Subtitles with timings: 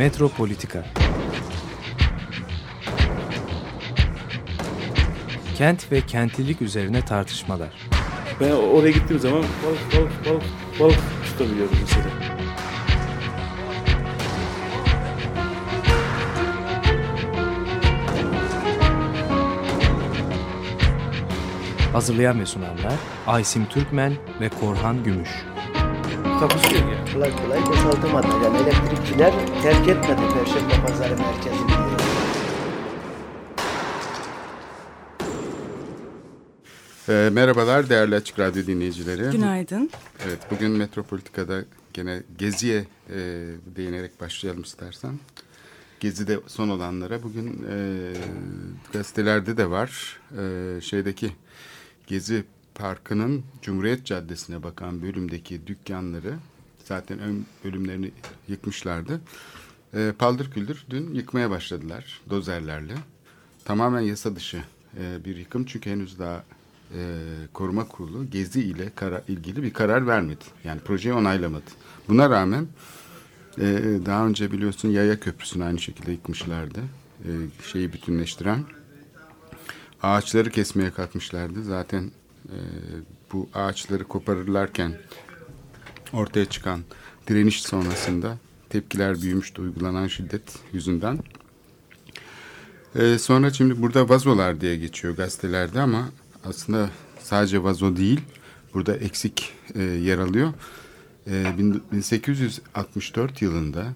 [0.00, 0.84] Metropolitika
[5.56, 7.68] Kent ve kentlilik üzerine tartışmalar.
[8.40, 10.42] Ben oraya gittiğim zaman balık balık balık
[10.80, 12.06] balık tutabiliyorum mesela.
[21.92, 22.94] Hazırlayan ve sunanlar
[23.26, 25.30] Aysim Türkmen ve Korhan Gümüş.
[26.40, 27.04] Takusuyor ya.
[27.12, 28.26] kolay kolay boşaltamadı.
[28.44, 31.70] Yani elektrikçiler terk etmedi Perşembe Pazarı merkezini.
[37.08, 39.30] E, merhabalar değerli Açık Radyo dinleyicileri.
[39.30, 39.90] Günaydın.
[40.26, 43.16] Evet bugün Metropolitika'da gene Gezi'ye e,
[43.76, 45.18] değinerek başlayalım istersen.
[46.00, 48.12] Gezi'de son olanlara bugün e,
[48.92, 50.20] gazetelerde de var.
[50.38, 51.32] E, şeydeki
[52.06, 52.44] Gezi
[52.80, 56.34] Parkı'nın Cumhuriyet Caddesi'ne bakan bölümdeki dükkanları
[56.84, 58.10] zaten ön bölümlerini
[58.48, 59.20] yıkmışlardı.
[59.94, 62.94] E, paldır küldür dün yıkmaya başladılar dozerlerle.
[63.64, 64.62] Tamamen yasa dışı
[65.00, 66.44] e, bir yıkım çünkü henüz daha
[66.94, 67.18] e,
[67.52, 70.44] koruma kurulu Gezi ile kara, ilgili bir karar vermedi.
[70.64, 71.70] Yani projeyi onaylamadı.
[72.08, 72.66] Buna rağmen
[73.58, 73.64] e,
[74.06, 76.80] daha önce biliyorsun Yaya Köprüsü'nü aynı şekilde yıkmışlardı.
[77.24, 77.30] E,
[77.72, 78.64] şeyi bütünleştiren.
[80.02, 81.64] Ağaçları kesmeye kalkmışlardı.
[81.64, 82.10] Zaten
[82.50, 82.58] e,
[83.32, 84.92] bu ağaçları koparırlarken
[86.12, 86.80] ortaya çıkan
[87.28, 90.42] direniş sonrasında tepkiler büyümüştü uygulanan şiddet
[90.72, 91.18] yüzünden.
[92.96, 96.08] Ee, sonra şimdi burada vazolar diye geçiyor gazetelerde ama
[96.44, 96.90] aslında
[97.22, 98.20] sadece vazo değil.
[98.74, 100.52] Burada eksik e, yer alıyor.
[101.26, 103.86] E, bin- 1864 yılında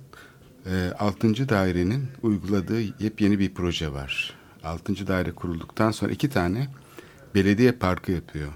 [0.66, 1.48] e, 6.
[1.48, 4.34] dairenin uyguladığı yepyeni bir proje var.
[4.64, 5.06] 6.
[5.06, 6.68] daire kurulduktan sonra iki tane
[7.34, 8.52] belediye parkı yapıyor.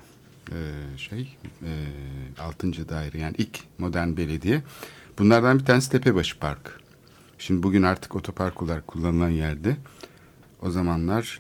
[0.51, 0.59] E,
[0.99, 1.73] şey e,
[2.41, 2.89] 6.
[2.89, 4.63] daire yani ilk modern belediye.
[5.19, 6.81] Bunlardan bir tanesi Tepebaşı Park.
[7.39, 9.77] Şimdi bugün artık otopark olarak kullanılan yerde.
[10.63, 11.39] O zamanlar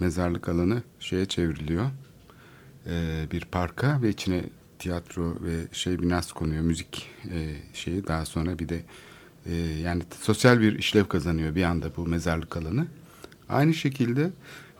[0.00, 1.90] mezarlık alanı şeye çevriliyor.
[2.86, 4.44] Ee, bir parka ve içine
[4.78, 6.62] tiyatro ve şey binası konuyor.
[6.62, 8.82] Müzik e, şeyi daha sonra bir de
[9.46, 12.86] e, yani sosyal bir işlev kazanıyor bir anda bu mezarlık alanı.
[13.48, 14.30] Aynı şekilde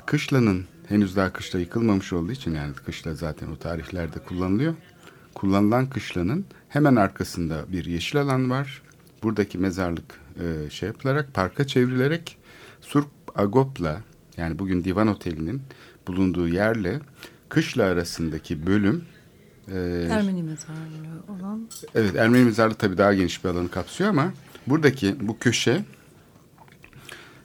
[0.07, 4.75] Kışla'nın henüz daha Kışla yıkılmamış olduğu için yani Kışla zaten o tarihlerde kullanılıyor.
[5.35, 8.83] Kullanılan Kışla'nın hemen arkasında bir yeşil alan var.
[9.23, 12.37] Buradaki mezarlık e, şey yapılarak parka çevrilerek
[12.81, 14.01] Surp Agop'la
[14.37, 15.63] yani bugün Divan Oteli'nin
[16.07, 17.01] bulunduğu yerle
[17.49, 19.05] Kışla arasındaki bölüm
[19.69, 21.69] e, Ermeni mezarlığı olan.
[21.95, 24.33] Evet Ermeni mezarlığı tabii daha geniş bir alanı kapsıyor ama
[24.67, 25.85] buradaki bu köşe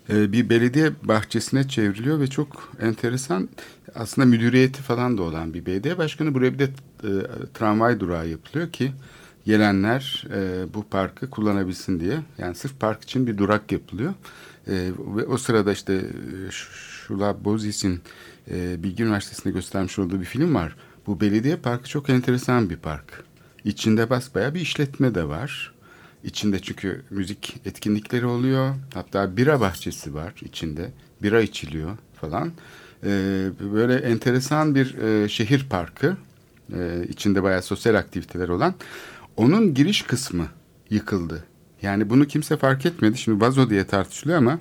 [0.09, 3.49] bir belediye bahçesine çevriliyor ve çok enteresan
[3.95, 6.33] aslında müdüriyeti falan da olan bir belediye başkanı.
[6.33, 6.69] Buraya bir de
[7.03, 7.09] e,
[7.53, 8.91] tramvay durağı yapılıyor ki
[9.45, 12.17] gelenler e, bu parkı kullanabilsin diye.
[12.37, 14.13] Yani sırf park için bir durak yapılıyor.
[14.67, 14.73] E,
[15.15, 16.05] ve o sırada işte
[16.51, 18.01] Şula Bozis'in
[18.51, 20.75] e, Bilgi Üniversitesi'nde göstermiş olduğu bir film var.
[21.07, 23.23] Bu belediye parkı çok enteresan bir park.
[23.63, 25.74] İçinde basbaya bir işletme de var.
[26.25, 28.75] İçinde çünkü müzik etkinlikleri oluyor.
[28.93, 30.91] Hatta bira bahçesi var içinde.
[31.23, 32.51] Bira içiliyor falan.
[33.03, 36.17] Ee, böyle enteresan bir e, şehir parkı.
[36.73, 38.73] Ee, içinde bayağı sosyal aktiviteler olan.
[39.37, 40.47] Onun giriş kısmı
[40.89, 41.43] yıkıldı.
[41.81, 43.17] Yani bunu kimse fark etmedi.
[43.17, 44.59] Şimdi vazo diye tartışılıyor ama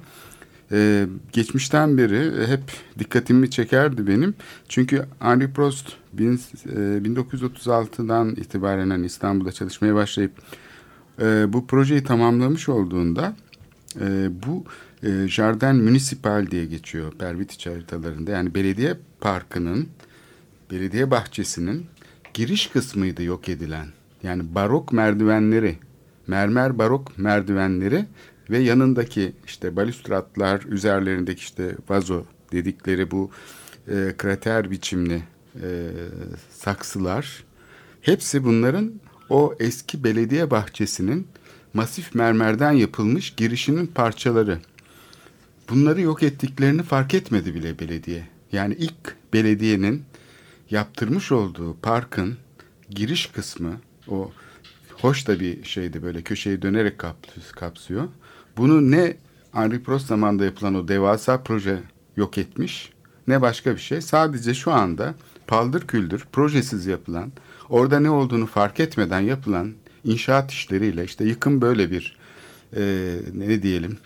[0.72, 2.60] e, geçmişten beri hep
[2.98, 4.34] dikkatimi çekerdi benim.
[4.68, 10.32] Çünkü Henri Prost bin, e, 1936'dan itibaren hani İstanbul'da çalışmaya başlayıp
[11.22, 13.36] e, bu projeyi tamamlamış olduğunda
[14.00, 14.64] e, bu
[15.02, 18.30] e, Jardin Municipal diye geçiyor Pervitiç haritalarında.
[18.30, 19.88] Yani belediye parkının,
[20.70, 21.86] belediye bahçesinin
[22.34, 23.86] giriş kısmıydı yok edilen.
[24.22, 25.78] Yani barok merdivenleri,
[26.26, 28.06] mermer barok merdivenleri
[28.50, 33.30] ve yanındaki işte balüstratlar üzerlerindeki işte vazo dedikleri bu
[33.88, 35.22] e, krater biçimli
[35.62, 35.90] e,
[36.50, 37.44] saksılar
[38.00, 38.92] hepsi bunların
[39.28, 41.28] o eski belediye bahçesinin
[41.74, 44.58] masif mermerden yapılmış girişinin parçaları.
[45.70, 48.28] Bunları yok ettiklerini fark etmedi bile belediye.
[48.52, 50.02] Yani ilk belediyenin
[50.70, 52.36] yaptırmış olduğu parkın
[52.90, 53.72] giriş kısmı
[54.08, 54.32] o
[54.92, 58.08] hoş da bir şeydi böyle köşeyi dönerek kap- kapsıyor.
[58.56, 59.16] Bunu ne
[59.52, 61.78] Henri Prost zamanında yapılan o devasa proje
[62.16, 62.92] yok etmiş
[63.28, 64.00] ne başka bir şey.
[64.00, 65.14] Sadece şu anda
[65.46, 67.32] paldır küldür projesiz yapılan
[67.68, 69.72] orada ne olduğunu fark etmeden yapılan
[70.04, 72.16] inşaat işleriyle işte yıkım böyle bir
[72.76, 73.98] e, ne diyelim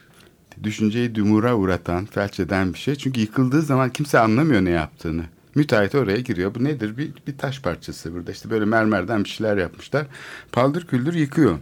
[0.62, 2.94] düşünceyi dumura uğratan, felç eden bir şey.
[2.94, 5.22] Çünkü yıkıldığı zaman kimse anlamıyor ne yaptığını.
[5.54, 6.54] Müteahhit oraya giriyor.
[6.54, 6.96] Bu nedir?
[6.96, 8.30] Bir, bir taş parçası burada.
[8.30, 10.06] İşte böyle mermerden bir şeyler yapmışlar.
[10.52, 11.58] Paldır küldür yıkıyor.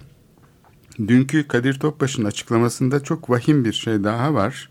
[0.99, 4.70] dünkü Kadir Topbaş'ın açıklamasında çok vahim bir şey daha var.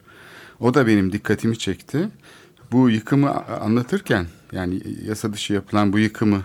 [0.59, 2.09] O da benim dikkatimi çekti.
[2.71, 6.41] Bu yıkımı anlatırken yani yasa dışı yapılan bu yıkımı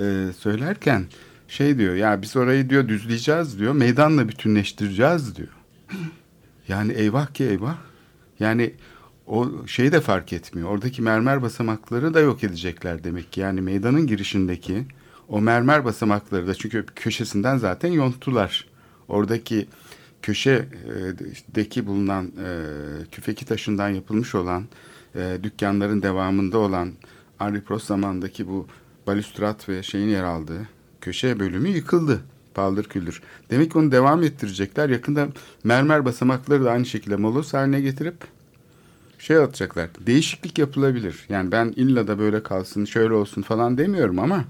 [0.00, 1.04] e, söylerken
[1.48, 5.48] şey diyor ya biz orayı diyor düzleyeceğiz diyor meydanla bütünleştireceğiz diyor.
[6.68, 7.76] Yani eyvah ki eyvah.
[8.40, 8.74] Yani
[9.26, 10.68] o şeyi de fark etmiyor.
[10.68, 13.40] Oradaki mermer basamakları da yok edecekler demek ki.
[13.40, 14.86] Yani meydanın girişindeki
[15.28, 18.66] o mermer basamakları da çünkü köşesinden zaten yonttular.
[19.08, 19.66] Oradaki
[20.22, 22.50] köşedeki bulunan e,
[23.12, 24.64] küfeki taşından yapılmış olan
[25.14, 26.92] e, dükkanların devamında olan
[27.38, 28.66] Henri Prost zamandaki bu
[29.06, 30.68] balüstrat ve şeyin yer aldığı
[31.00, 32.20] köşe bölümü yıkıldı.
[32.54, 33.22] Paldır küldür.
[33.50, 34.88] Demek ki onu devam ettirecekler.
[34.88, 35.28] Yakında
[35.64, 38.16] mermer basamakları da aynı şekilde molos haline getirip
[39.18, 39.88] şey atacaklar.
[40.06, 41.26] Değişiklik yapılabilir.
[41.28, 44.44] Yani ben illa da böyle kalsın, şöyle olsun falan demiyorum ama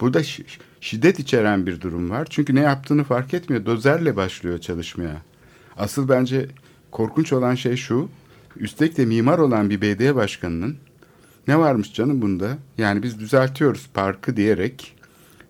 [0.00, 0.44] burada şi-
[0.80, 2.26] şiddet içeren bir durum var.
[2.30, 3.66] Çünkü ne yaptığını fark etmiyor.
[3.66, 5.22] Dozerle başlıyor çalışmaya.
[5.76, 6.48] Asıl bence
[6.90, 8.08] korkunç olan şey şu.
[8.56, 10.76] Üstelik de mimar olan bir belediye başkanının
[11.48, 12.58] ne varmış canım bunda?
[12.78, 14.96] Yani biz düzeltiyoruz parkı diyerek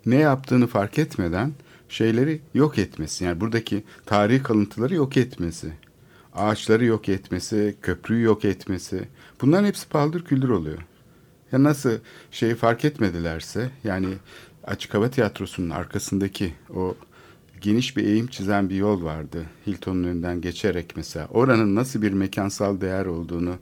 [0.07, 1.53] ne yaptığını fark etmeden
[1.89, 3.25] şeyleri yok etmesi.
[3.25, 5.73] Yani buradaki tarihi kalıntıları yok etmesi.
[6.35, 9.09] Ağaçları yok etmesi, köprüyü yok etmesi.
[9.41, 10.79] Bunların hepsi paldır küldür oluyor.
[11.53, 11.93] Ya nasıl
[12.31, 14.09] şeyi fark etmedilerse yani
[14.65, 16.95] Açık Hava Tiyatrosu'nun arkasındaki o
[17.61, 19.45] geniş bir eğim çizen bir yol vardı.
[19.67, 21.27] Hilton'un önünden geçerek mesela.
[21.27, 23.55] Oranın nasıl bir mekansal değer olduğunu,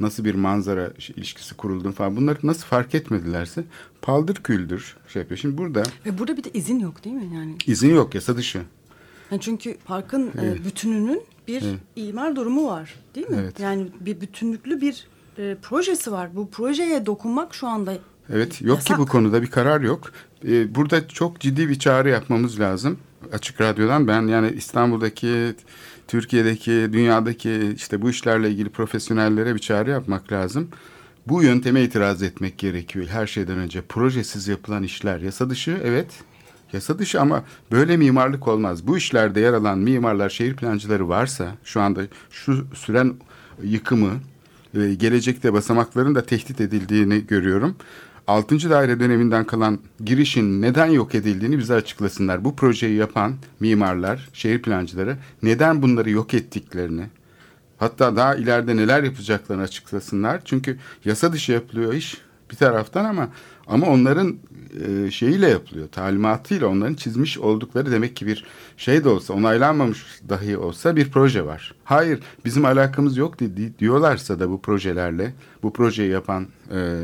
[0.00, 3.64] nasıl bir manzara ilişkisi kurulduğunu falan bunları nasıl fark etmedilerse
[4.02, 5.38] paldır küldür şey yapıyor.
[5.38, 7.30] Şimdi burada Ve burada bir de izin yok değil mi?
[7.34, 8.62] Yani, izin yok yasa dışı.
[9.30, 11.64] yani çünkü parkın e, bütününün bir
[11.96, 13.36] imar durumu var değil mi?
[13.40, 13.60] Evet.
[13.60, 15.06] Yani bir bütünlüklü bir
[15.38, 16.36] e, projesi var.
[16.36, 17.94] Bu projeye dokunmak şu anda
[18.32, 18.96] Evet yok yasak.
[18.96, 20.12] ki bu konuda bir karar yok.
[20.48, 22.98] Ee, burada çok ciddi bir çağrı yapmamız lazım.
[23.32, 25.54] Açık Radyo'dan ben yani İstanbul'daki,
[26.08, 30.68] Türkiye'deki, dünyadaki işte bu işlerle ilgili profesyonellere bir çağrı yapmak lazım.
[31.26, 33.82] Bu yönteme itiraz etmek gerekiyor her şeyden önce.
[33.82, 36.06] Projesiz yapılan işler yasa dışı evet
[36.72, 38.86] yasa dışı ama böyle mimarlık olmaz.
[38.86, 43.14] Bu işlerde yer alan mimarlar, şehir plancıları varsa şu anda şu süren
[43.62, 44.10] yıkımı
[44.96, 47.76] gelecekte basamakların da tehdit edildiğini görüyorum.
[48.26, 48.70] 6.
[48.70, 52.44] daire döneminden kalan girişin neden yok edildiğini bize açıklasınlar.
[52.44, 57.04] Bu projeyi yapan mimarlar, şehir plancıları neden bunları yok ettiklerini,
[57.78, 60.40] hatta daha ileride neler yapacaklarını açıklasınlar.
[60.44, 62.18] Çünkü yasa dışı yapılıyor iş
[62.50, 63.28] bir taraftan ama
[63.66, 64.36] ama onların
[64.86, 68.44] e, şeyiyle yapılıyor, talimatıyla onların çizmiş oldukları demek ki bir
[68.76, 71.74] şey de olsa, onaylanmamış dahi olsa bir proje var.
[71.84, 77.00] Hayır, bizim alakamız yok di- di- diyorlarsa da bu projelerle, bu projeyi yapan e,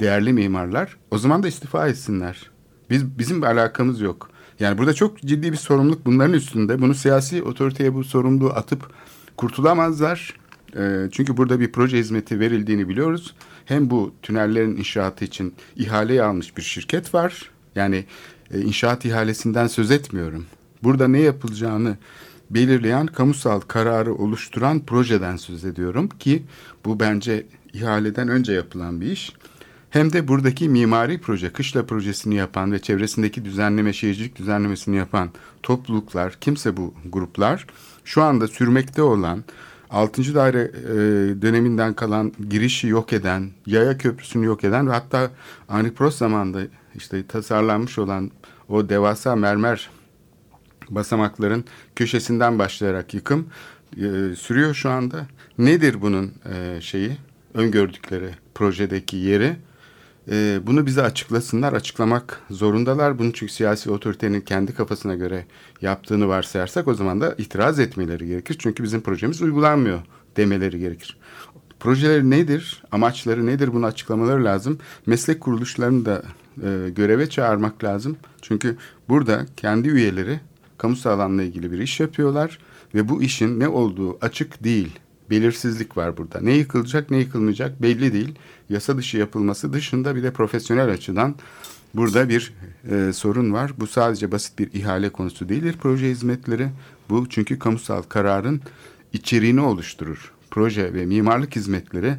[0.00, 2.50] değerli mimarlar, o zaman da istifa etsinler.
[2.90, 4.30] Biz bizim bir alakamız yok.
[4.60, 6.80] Yani burada çok ciddi bir sorumluluk bunların üstünde.
[6.80, 8.90] Bunu siyasi otoriteye bu sorumluluğu atıp
[9.36, 10.34] kurtulamazlar.
[10.76, 13.34] E, çünkü burada bir proje hizmeti verildiğini biliyoruz.
[13.64, 17.50] Hem bu tünellerin inşaatı için ihaleyi almış bir şirket var.
[17.74, 18.04] Yani
[18.50, 20.46] e, inşaat ihalesinden söz etmiyorum.
[20.82, 21.96] Burada ne yapılacağını
[22.50, 26.42] belirleyen kamusal kararı oluşturan projeden söz ediyorum ki
[26.84, 29.32] bu bence ihaleden önce yapılan bir iş.
[29.94, 35.30] Hem de buradaki mimari proje, kışla projesini yapan ve çevresindeki düzenleme, şehircilik düzenlemesini yapan
[35.62, 37.66] topluluklar, kimse bu gruplar
[38.04, 39.44] şu anda sürmekte olan
[39.90, 40.34] 6.
[40.34, 40.92] daire e,
[41.42, 45.30] döneminden kalan girişi yok eden, yaya köprüsünü yok eden ve hatta
[45.68, 46.60] Henri Prost zamanında
[46.94, 48.30] işte tasarlanmış olan
[48.68, 49.90] o devasa mermer
[50.90, 51.64] basamakların
[51.96, 53.46] köşesinden başlayarak yıkım
[53.96, 55.26] e, sürüyor şu anda.
[55.58, 57.16] Nedir bunun e, şeyi?
[57.54, 59.56] Öngördükleri projedeki yeri.
[60.30, 61.72] E, bunu bize açıklasınlar.
[61.72, 63.18] Açıklamak zorundalar.
[63.18, 65.46] Bunu çünkü siyasi otoritenin kendi kafasına göre
[65.80, 68.56] yaptığını varsayarsak o zaman da itiraz etmeleri gerekir.
[68.58, 70.00] Çünkü bizim projemiz uygulanmıyor
[70.36, 71.18] demeleri gerekir.
[71.80, 72.82] Projeleri nedir?
[72.92, 73.72] Amaçları nedir?
[73.72, 74.78] Bunu açıklamaları lazım.
[75.06, 76.22] Meslek kuruluşlarını da
[76.62, 78.16] e, göreve çağırmak lazım.
[78.42, 78.76] Çünkü
[79.08, 80.40] burada kendi üyeleri
[80.78, 82.58] kamusal alanla ilgili bir iş yapıyorlar
[82.94, 84.98] ve bu işin ne olduğu açık değil.
[85.30, 86.40] Belirsizlik var burada.
[86.40, 88.34] Ne yıkılacak ne yıkılmayacak belli değil.
[88.68, 91.34] Yasa dışı yapılması dışında bir de profesyonel açıdan
[91.94, 92.52] burada bir
[92.90, 93.72] e, sorun var.
[93.78, 96.68] Bu sadece basit bir ihale konusu değildir proje hizmetleri.
[97.10, 98.60] Bu çünkü kamusal kararın
[99.12, 100.32] içeriğini oluşturur.
[100.50, 102.16] Proje ve mimarlık hizmetleri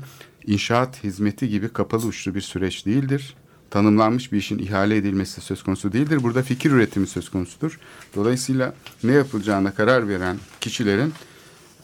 [0.48, 3.36] inşaat hizmeti gibi kapalı uçlu bir süreç değildir
[3.76, 6.24] tanımlanmış bir işin ihale edilmesi söz konusu değildir.
[6.24, 7.80] Burada fikir üretimi söz konusudur.
[8.16, 8.74] Dolayısıyla
[9.04, 11.14] ne yapılacağına karar veren kişilerin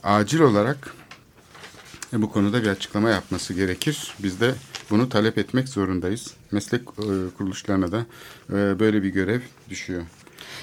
[0.04, 0.94] acil olarak
[2.14, 4.16] e, bu konuda bir açıklama yapması gerekir.
[4.20, 4.56] Biz de
[4.90, 6.34] bunu talep etmek zorundayız.
[6.52, 7.06] Meslek e,
[7.38, 8.06] kuruluşlarına da
[8.50, 10.04] e, böyle bir görev düşüyor.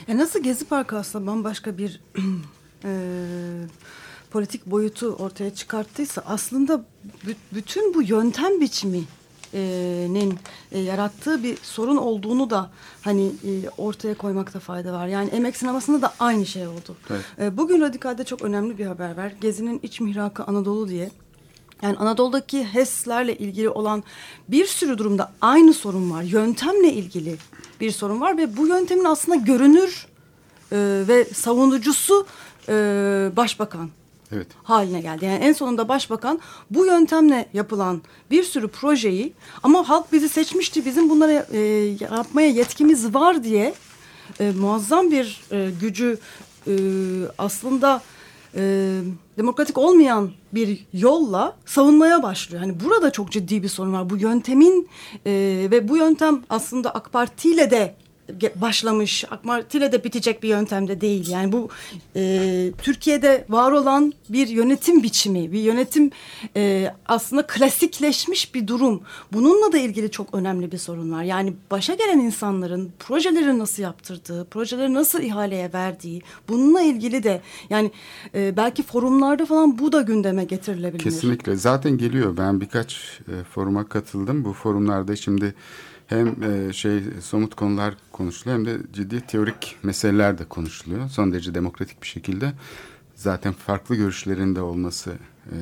[0.09, 2.01] Ya nasıl Gezi Parkı aslında bambaşka bir
[2.85, 2.91] e,
[4.31, 6.85] politik boyutu ortaya çıkarttıysa aslında
[7.53, 9.05] bütün bu yöntem biçimi
[10.13, 10.39] nin
[10.73, 12.71] e, yarattığı bir sorun olduğunu da
[13.03, 15.07] hani e, ortaya koymakta fayda var.
[15.07, 16.97] Yani emek sinemasında da aynı şey oldu.
[17.11, 17.25] Evet.
[17.41, 19.33] E, bugün Radikal'de çok önemli bir haber var.
[19.41, 21.11] Gezi'nin iç mihrakı Anadolu diye.
[21.83, 24.05] Yani Anadolu'daki HES'lerle ilgili olan
[24.49, 26.23] bir sürü durumda aynı sorun var.
[26.23, 27.37] Yöntemle ilgili
[27.81, 30.07] bir sorun var ve bu yöntemin aslında görünür
[30.73, 30.77] e,
[31.09, 32.27] ve savunucusu
[32.69, 32.73] e,
[33.37, 33.91] başbakan
[34.33, 34.47] evet.
[34.63, 35.25] haline geldi.
[35.25, 39.33] Yani en sonunda başbakan bu yöntemle yapılan bir sürü projeyi
[39.63, 41.59] ama halk bizi seçmişti bizim bunları e,
[42.01, 43.75] yapmaya yetkimiz var diye
[44.41, 46.19] e, muazzam bir e, gücü
[46.67, 46.73] e,
[47.39, 48.03] aslında
[48.55, 48.95] e,
[49.39, 52.63] demokratik olmayan bir yolla savunmaya başlıyor.
[52.63, 54.11] Hani burada çok ciddi bir sorun var.
[54.11, 54.89] Bu yöntemin
[55.27, 55.33] e,
[55.71, 57.95] ve bu yöntem aslında AK Parti ile de
[58.57, 61.29] başlamış, AK Parti'yle de bitecek bir yöntemde değil.
[61.29, 61.69] Yani bu
[62.17, 66.11] e, Türkiye'de var olan bir yönetim biçimi, bir yönetim
[66.57, 69.03] e, aslında klasikleşmiş bir durum.
[69.33, 71.23] Bununla da ilgili çok önemli bir sorun var.
[71.23, 77.91] Yani başa gelen insanların projeleri nasıl yaptırdığı, projeleri nasıl ihaleye verdiği, bununla ilgili de yani
[78.35, 81.05] e, belki forumlarda falan bu da gündeme getirilebilir.
[81.05, 81.57] Kesinlikle.
[81.57, 82.37] Zaten geliyor.
[82.37, 84.45] Ben birkaç e, foruma katıldım.
[84.45, 85.55] Bu forumlarda şimdi
[86.09, 91.09] hem e, şey somut konular konuşuluyor hem de ciddi teorik meseleler de konuşuluyor.
[91.09, 92.53] Son derece demokratik bir şekilde.
[93.15, 95.13] Zaten farklı görüşlerin de olması
[95.47, 95.57] e,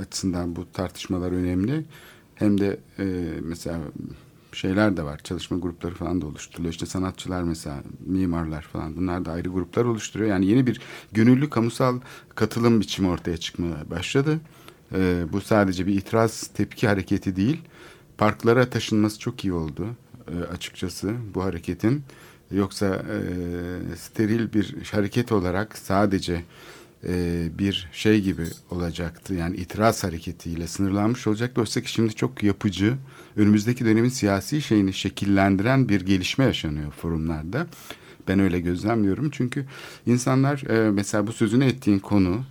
[0.00, 1.84] açısından bu tartışmalar önemli.
[2.34, 3.04] Hem de e,
[3.42, 3.78] mesela
[4.52, 5.20] şeyler de var.
[5.24, 6.72] Çalışma grupları falan da oluşturuluyor.
[6.72, 10.30] İşte sanatçılar mesela, mimarlar falan bunlar da ayrı gruplar oluşturuyor.
[10.30, 10.80] Yani yeni bir
[11.12, 12.00] gönüllü kamusal
[12.34, 14.40] katılım biçimi ortaya çıkmaya başladı.
[14.94, 17.62] E, bu sadece bir itiraz tepki hareketi değil
[18.22, 19.86] parklara taşınması çok iyi oldu
[20.28, 22.02] e, açıkçası bu hareketin.
[22.50, 26.44] Yoksa e, steril bir hareket olarak sadece
[27.08, 29.34] e, bir şey gibi olacaktı.
[29.34, 31.60] Yani itiraz hareketiyle sınırlanmış olacaktı.
[31.60, 32.94] Oysa ki şimdi çok yapıcı,
[33.36, 37.66] önümüzdeki dönemin siyasi şeyini şekillendiren bir gelişme yaşanıyor forumlarda.
[38.28, 39.30] Ben öyle gözlemliyorum.
[39.30, 39.66] Çünkü
[40.06, 42.44] insanlar e, mesela bu sözünü ettiğin konu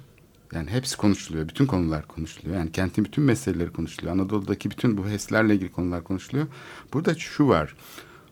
[0.54, 1.48] yani hepsi konuşuluyor.
[1.48, 2.58] Bütün konular konuşuluyor.
[2.58, 4.16] Yani kentin bütün meseleleri konuşuluyor.
[4.16, 6.48] Anadolu'daki bütün bu HES'lerle ilgili konular konuşuluyor.
[6.94, 7.76] Burada şu var.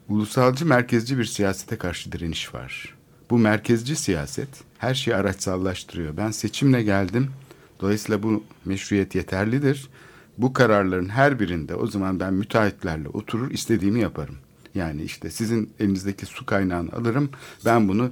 [0.09, 2.95] Ulusalcı merkezci bir siyasete karşı direniş var.
[3.29, 6.17] Bu merkezci siyaset her şeyi araçsallaştırıyor.
[6.17, 7.31] Ben seçimle geldim.
[7.79, 9.89] Dolayısıyla bu meşruiyet yeterlidir.
[10.37, 14.35] Bu kararların her birinde o zaman ben müteahhitlerle oturur istediğimi yaparım.
[14.75, 17.29] Yani işte sizin elinizdeki su kaynağını alırım.
[17.65, 18.11] Ben bunu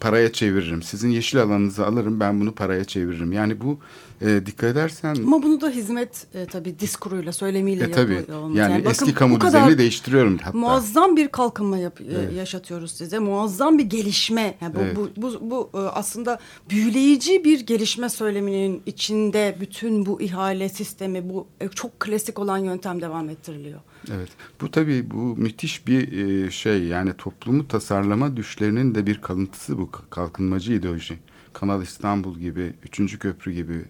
[0.00, 0.82] paraya çeviririm.
[0.82, 3.32] Sizin yeşil alanınızı alırım ben bunu paraya çeviririm.
[3.32, 3.78] Yani bu
[4.20, 5.14] e, dikkat edersen...
[5.14, 8.14] Ama bunu da hizmet e, tabii diskuruyla, söylemiyle e, tabii.
[8.14, 8.40] yapıyor.
[8.42, 10.58] Yani, yani eski bakın, kamu düzenini değiştiriyorum hatta.
[10.58, 12.32] Muazzam bir kalkınma yap, e, evet.
[12.32, 13.18] yaşatıyoruz size.
[13.18, 14.54] Muazzam bir gelişme.
[14.60, 14.96] Yani bu, evet.
[14.96, 16.38] bu, bu, bu, bu aslında
[16.70, 23.00] büyüleyici bir gelişme söyleminin içinde bütün bu ihale sistemi, bu e, çok klasik olan yöntem
[23.00, 23.80] devam ettiriliyor.
[24.12, 24.28] Evet.
[24.60, 29.90] Bu tabii bu müthiş bir e, şey yani toplumu tasarlama düşlerinin de bir kalıntısı bu
[29.90, 31.18] kalkınmacı ideoloji.
[31.52, 33.84] Kanal İstanbul gibi, Üçüncü Köprü gibi,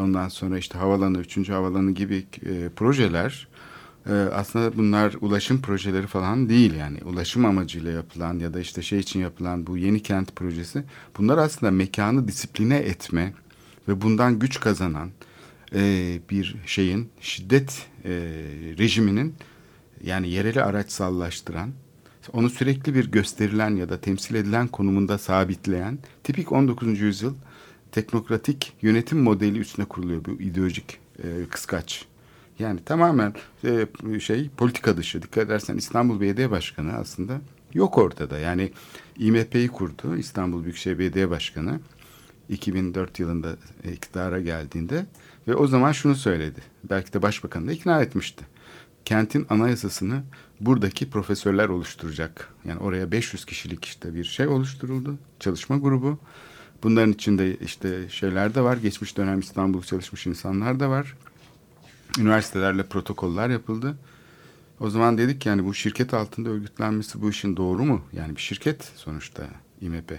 [0.00, 3.48] ondan sonra işte havalanı, Üçüncü Havalanı gibi e, projeler
[4.08, 6.98] e, aslında bunlar ulaşım projeleri falan değil yani.
[7.04, 10.84] Ulaşım amacıyla yapılan ya da işte şey için yapılan bu yeni kent projesi
[11.18, 13.32] bunlar aslında mekanı disipline etme
[13.88, 15.10] ve bundan güç kazanan
[15.76, 18.10] e, bir şeyin şiddet e,
[18.78, 19.34] rejiminin
[20.04, 21.72] yani yereli araçsallaştıran
[22.32, 27.00] onu sürekli bir gösterilen ya da temsil edilen konumunda sabitleyen tipik 19.
[27.00, 27.34] yüzyıl
[27.92, 32.04] teknokratik yönetim modeli üstüne kuruluyor bu ideolojik e, kıskaç.
[32.58, 35.22] Yani tamamen e, şey politika dışı.
[35.22, 37.40] Dikkat edersen İstanbul Belediye Başkanı aslında
[37.74, 38.38] yok ortada.
[38.38, 38.72] Yani
[39.18, 41.80] İMP'yi kurdu İstanbul Büyükşehir Belediye Başkanı
[42.48, 43.56] 2004 yılında
[43.92, 45.06] iktidara geldiğinde
[45.48, 46.60] ve o zaman şunu söyledi.
[46.84, 48.44] Belki de başbakanı da ikna etmişti.
[49.04, 50.22] Kentin anayasasını
[50.60, 52.54] buradaki profesörler oluşturacak.
[52.64, 55.18] Yani oraya 500 kişilik işte bir şey oluşturuldu.
[55.40, 56.18] Çalışma grubu.
[56.82, 58.76] Bunların içinde işte şeyler de var.
[58.76, 61.16] Geçmiş dönem İstanbul çalışmış insanlar da var.
[62.18, 63.98] Üniversitelerle protokoller yapıldı.
[64.80, 68.02] O zaman dedik yani bu şirket altında örgütlenmesi bu işin doğru mu?
[68.12, 69.42] Yani bir şirket sonuçta
[69.80, 70.12] İMP.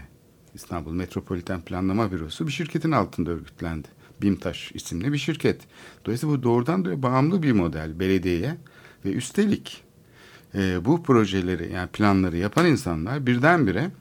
[0.58, 3.88] İstanbul Metropoliten Planlama Bürosu bir şirketin altında örgütlendi.
[4.22, 5.62] BİMTAŞ isimli bir şirket.
[6.06, 8.58] Dolayısıyla bu doğrudan da bağımlı bir model belediyeye
[9.06, 9.84] ve üstelik
[10.56, 13.92] e, bu projeleri yani planları yapan insanlar birdenbire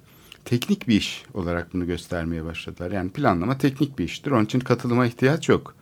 [0.44, 2.90] teknik bir iş olarak bunu göstermeye başladılar.
[2.90, 4.30] Yani planlama teknik bir iştir.
[4.30, 5.74] Onun için katılıma ihtiyaç yok.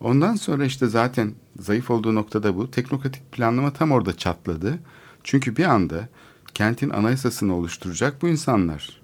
[0.00, 2.70] Ondan sonra işte zaten zayıf olduğu noktada bu.
[2.70, 4.78] Teknokratik planlama tam orada çatladı.
[5.24, 6.08] Çünkü bir anda
[6.54, 9.00] kentin anayasasını oluşturacak bu insanlar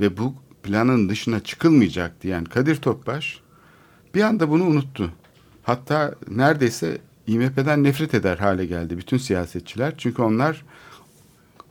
[0.00, 0.34] ve bu
[0.68, 3.40] planın dışına çıkılmayacak diyen Kadir Topbaş
[4.14, 5.10] bir anda bunu unuttu.
[5.62, 9.94] Hatta neredeyse İMP'den nefret eder hale geldi bütün siyasetçiler.
[9.98, 10.64] Çünkü onlar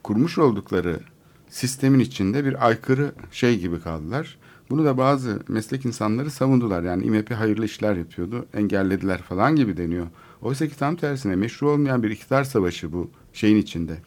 [0.02, 1.00] kurmuş oldukları
[1.48, 4.38] sistemin içinde bir aykırı şey gibi kaldılar.
[4.70, 6.82] Bunu da bazı meslek insanları savundular.
[6.82, 10.06] Yani İMP hayırlı işler yapıyordu, engellediler falan gibi deniyor.
[10.42, 13.98] Oysa ki tam tersine meşru olmayan bir iktidar savaşı bu şeyin içinde.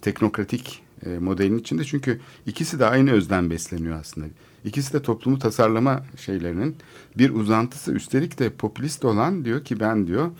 [0.00, 1.84] Teknokratik e, modelin içinde.
[1.84, 4.26] Çünkü ikisi de aynı özden besleniyor aslında.
[4.64, 6.76] İkisi de toplumu tasarlama şeylerinin
[7.18, 7.92] bir uzantısı.
[7.92, 10.30] Üstelik de popülist olan diyor ki ben diyor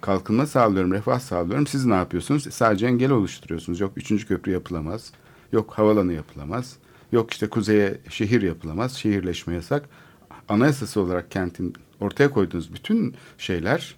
[0.00, 1.66] kalkınma sağlıyorum, refah sağlıyorum.
[1.66, 2.54] Siz ne yapıyorsunuz?
[2.54, 3.80] Sadece engel oluşturuyorsunuz.
[3.80, 5.12] Yok üçüncü köprü yapılamaz.
[5.52, 6.76] Yok havalanı yapılamaz.
[7.12, 8.92] Yok işte kuzeye şehir yapılamaz.
[8.92, 9.88] Şehirleşme yasak.
[10.48, 13.96] Anayasası olarak kentin ortaya koyduğunuz bütün şeyler,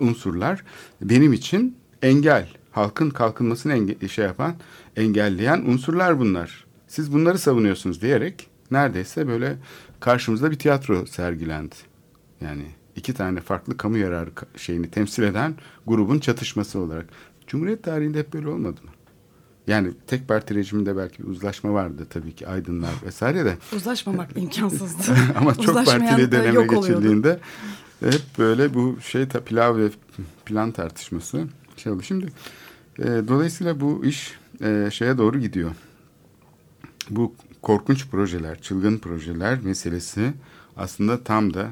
[0.00, 0.64] unsurlar
[1.02, 2.48] benim için engel.
[2.76, 4.54] Halkın kalkınmasını enge- şey yapan,
[4.96, 6.64] engelleyen unsurlar bunlar.
[6.88, 9.56] Siz bunları savunuyorsunuz diyerek neredeyse böyle
[10.00, 11.74] karşımızda bir tiyatro sergilendi.
[12.40, 12.62] Yani
[12.96, 15.54] iki tane farklı kamu yararı şeyini temsil eden
[15.86, 17.06] grubun çatışması olarak.
[17.46, 18.90] Cumhuriyet tarihinde hep böyle olmadı mı?
[19.66, 23.58] Yani tek parti rejiminde belki bir uzlaşma vardı tabii ki aydınlar vesaire de.
[23.76, 25.02] Uzlaşmamak imkansızdı.
[25.36, 26.80] Ama çok partili döneme oluyordu.
[26.80, 27.38] geçildiğinde
[28.00, 29.88] hep böyle bu şey pilav ve
[30.46, 31.44] plan tartışması
[31.76, 32.02] şey oldu.
[32.02, 32.26] Şimdi
[32.98, 35.70] e, dolayısıyla bu iş e, şeye doğru gidiyor.
[37.10, 40.32] Bu korkunç projeler, çılgın projeler meselesi
[40.76, 41.68] aslında tam da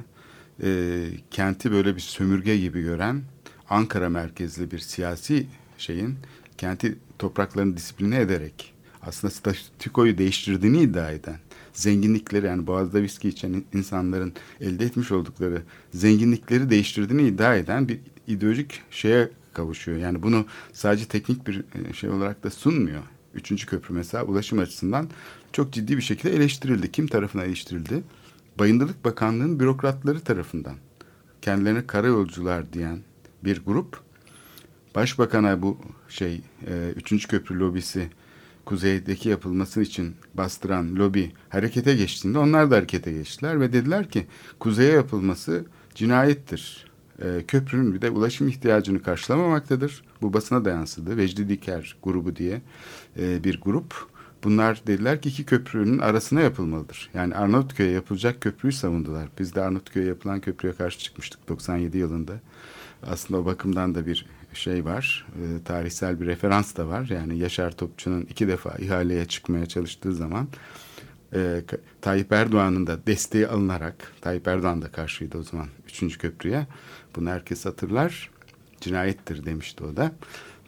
[0.62, 1.00] e,
[1.30, 3.22] kenti böyle bir sömürge gibi gören
[3.70, 5.46] Ankara merkezli bir siyasi
[5.78, 6.16] şeyin
[6.58, 11.36] kenti topraklarını disipline ederek aslında statükoyu değiştirdiğini iddia eden
[11.72, 15.62] zenginlikleri yani boğazda viski içen insanların elde etmiş oldukları
[15.94, 19.98] zenginlikleri değiştirdiğini iddia eden bir ideolojik şeye kavuşuyor.
[19.98, 23.02] Yani bunu sadece teknik bir e, şey olarak da sunmuyor.
[23.34, 25.08] Üçüncü köprü mesela ulaşım açısından
[25.52, 26.92] çok ciddi bir şekilde eleştirildi.
[26.92, 28.02] Kim tarafından eleştirildi?
[28.58, 30.74] Bayındırlık Bakanlığı'nın bürokratları tarafından.
[31.42, 32.98] Kendilerine karayolcular diyen
[33.44, 34.00] bir grup
[34.94, 35.78] Başbakan'a bu
[36.08, 38.10] şey e, üçüncü köprü lobisi
[38.64, 44.26] kuzeydeki yapılması için bastıran lobi harekete geçtiğinde onlar da harekete geçtiler ve dediler ki
[44.58, 46.93] kuzeye yapılması cinayettir.
[47.22, 50.04] E, köprünün bir de ulaşım ihtiyacını karşılamamaktadır.
[50.22, 51.16] Bu basına da yansıdı.
[51.16, 52.62] Vecdi Diker grubu diye
[53.18, 54.14] e, bir grup.
[54.44, 57.10] Bunlar dediler ki iki köprünün arasına yapılmalıdır.
[57.14, 59.28] Yani Arnavutköy'e yapılacak köprüyü savundular.
[59.38, 62.32] Biz de Arnavutköy'e yapılan köprüye karşı çıkmıştık 97 yılında.
[63.02, 67.08] Aslında o bakımdan da bir şey var, e, tarihsel bir referans da var.
[67.10, 70.48] Yani Yaşar Topçu'nun iki defa ihaleye çıkmaya çalıştığı zaman
[71.34, 71.62] e,
[72.00, 76.66] Tayyip Erdoğan'ın da desteği alınarak, Tayyip Erdoğan da karşıydı o zaman üçüncü köprüye.
[77.16, 78.30] Bunu herkes hatırlar.
[78.80, 80.12] Cinayettir demişti o da.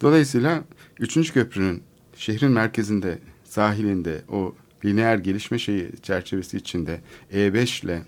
[0.01, 0.65] Dolayısıyla
[1.01, 1.83] üçüncü köprünün
[2.17, 7.01] şehrin merkezinde, sahilinde o lineer gelişme şeyi çerçevesi içinde
[7.33, 8.03] E5 ile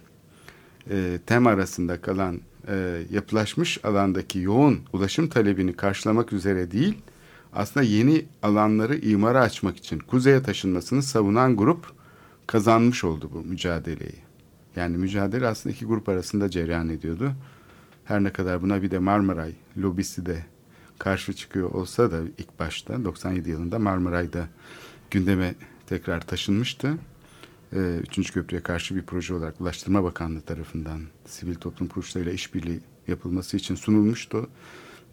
[0.90, 6.94] e, TEM arasında kalan e, yapılaşmış alandaki yoğun ulaşım talebini karşılamak üzere değil,
[7.52, 11.97] aslında yeni alanları imara açmak için kuzeye taşınmasını savunan grup
[12.48, 14.18] kazanmış oldu bu mücadeleyi.
[14.76, 17.32] Yani mücadele aslında iki grup arasında cereyan ediyordu.
[18.04, 20.46] Her ne kadar buna bir de Marmaray lobisi de
[20.98, 24.48] karşı çıkıyor olsa da ilk başta 97 yılında Marmaray'da
[25.11, 25.54] gündeme
[25.87, 26.98] tekrar taşınmıştı.
[27.72, 33.56] Ee, Üçüncü köprüye karşı bir proje olarak Ulaştırma Bakanlığı tarafından sivil toplum kuruluşlarıyla işbirliği yapılması
[33.56, 34.50] için sunulmuştu.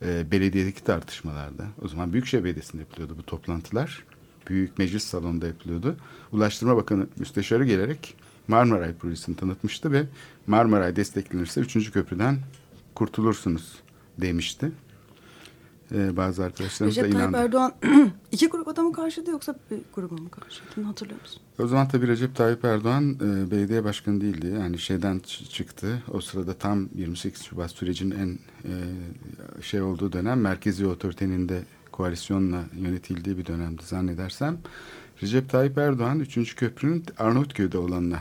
[0.01, 4.03] Ee, belediyedeki tartışmalarda, o zaman Büyükşehir Belediyesi'nde yapılıyordu bu toplantılar.
[4.47, 5.95] Büyük meclis salonunda yapılıyordu.
[6.31, 8.15] Ulaştırma Bakanı müsteşarı gelerek
[8.47, 10.05] Marmaray projesini tanıtmıştı ve
[10.47, 12.39] Marmaray desteklenirse üçüncü köprüden
[12.95, 13.75] kurtulursunuz
[14.17, 14.71] demişti.
[15.91, 17.45] Ee, bazı arkadaşlarımız da Recep Tayyip inandı.
[17.45, 17.73] Erdoğan
[18.31, 20.87] iki grup adamı karşıydı yoksa bir gruba mı karşıydı?
[20.87, 21.41] Hatırlıyor musun?
[21.59, 24.47] O zaman tabii Recep Tayyip Erdoğan e, belediye başkanı değildi.
[24.59, 26.03] Yani şeyden çıktı.
[26.11, 28.73] O sırada tam 28 Şubat sürecinin en e,
[29.61, 31.63] şey olduğu dönem merkezi otoritenin de
[31.97, 34.57] koalisyonla yönetildiği bir dönemdi zannedersem.
[35.23, 36.55] Recep Tayyip Erdoğan 3.
[36.55, 38.19] köprünün Arnavutköy'de olanına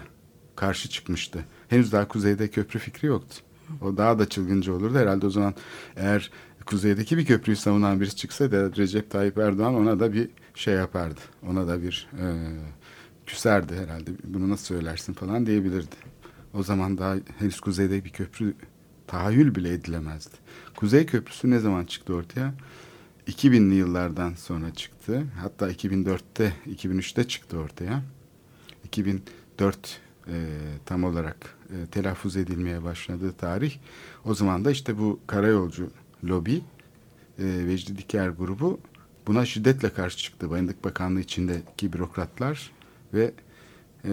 [0.57, 1.45] karşı çıkmıştı.
[1.69, 3.37] Henüz daha kuzeyde köprü fikri yoktu.
[3.83, 4.99] O daha da çılgınca olurdu.
[4.99, 5.55] Herhalde o zaman
[5.97, 6.31] eğer
[6.67, 11.21] kuzeydeki bir köprüyü savunan birisi çıksaydı Recep Tayyip Erdoğan ona da bir şey yapardı.
[11.49, 12.27] Ona da bir e,
[13.27, 14.11] küserdi herhalde.
[14.25, 15.97] Bunu nasıl söylersin falan diyebilirdi.
[16.55, 18.55] O zaman daha henüz kuzeyde bir köprü
[19.07, 20.35] tahayyül bile edilemezdi.
[20.77, 22.55] Kuzey Köprüsü ne zaman çıktı ortaya?
[23.27, 25.27] 2000'li yıllardan sonra çıktı.
[25.41, 28.03] Hatta 2004'te, 2003'te çıktı ortaya.
[28.85, 30.33] 2004 e,
[30.87, 33.77] tam olarak e, telaffuz edilmeye başladığı tarih.
[34.25, 35.91] O zaman da işte bu karayolcu
[36.25, 36.57] lobi,
[37.39, 38.81] e, Vecdi Diker grubu
[39.27, 40.51] buna şiddetle karşı çıktı.
[40.51, 42.71] Bayındık Bakanlığı içindeki bürokratlar
[43.15, 43.33] ve
[44.05, 44.13] e,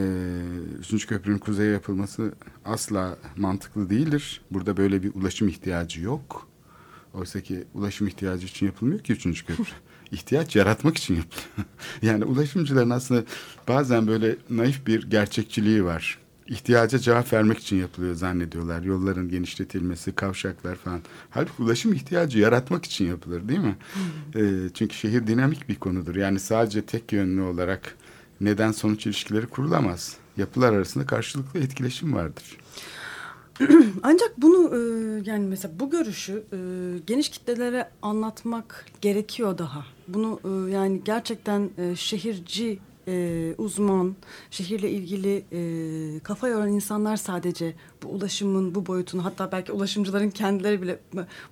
[0.80, 2.34] Üçüncü köprünün kuzeye yapılması
[2.66, 4.42] asla mantıklı değildir.
[4.52, 6.51] Burada böyle bir ulaşım ihtiyacı yok.
[7.14, 9.64] Oysa ki ulaşım ihtiyacı için yapılmıyor ki üçüncü köprü.
[10.12, 11.68] İhtiyaç yaratmak için yapılıyor.
[12.02, 13.24] yani ulaşımcıların aslında
[13.68, 16.18] bazen böyle naif bir gerçekçiliği var.
[16.48, 18.84] İhtiyaca cevap vermek için yapılıyor zannediyorlar.
[18.84, 21.02] Yolların genişletilmesi, kavşaklar falan.
[21.30, 23.76] Halbuki ulaşım ihtiyacı yaratmak için yapılır değil mi?
[24.36, 26.16] Ee, çünkü şehir dinamik bir konudur.
[26.16, 27.96] Yani sadece tek yönlü olarak
[28.42, 30.18] neden sonuç ilişkileri kurulamaz.
[30.38, 32.58] Yapılar arasında karşılıklı etkileşim vardır.
[34.04, 34.80] Ancak bunu e,
[35.30, 36.58] yani mesela bu görüşü e,
[37.08, 39.86] geniş kitlelere anlatmak gerekiyor daha.
[40.08, 44.16] Bunu e, yani gerçekten e, şehirci e, uzman,
[44.52, 50.82] şehirle ilgili e, kafa yoran insanlar sadece bu ulaşımın bu boyutunu hatta belki ulaşımcıların kendileri
[50.82, 51.00] bile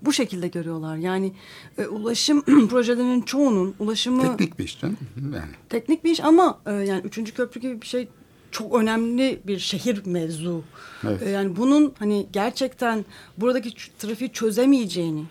[0.01, 0.97] bu şekilde görüyorlar.
[0.97, 1.33] Yani
[1.77, 4.97] e, ulaşım projelerinin çoğunun ulaşımı Teknik bir iş canım.
[5.33, 5.51] Yani.
[5.69, 8.07] teknik bir iş ama e, yani üçüncü köprü gibi bir şey
[8.51, 10.63] çok önemli bir şehir mevzu.
[11.07, 11.21] Evet.
[11.23, 13.05] E, yani bunun hani gerçekten
[13.37, 15.23] buradaki trafiği çözemeyeceğini,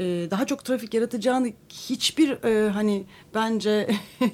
[0.00, 3.90] e, daha çok trafik yaratacağını hiçbir e, hani bence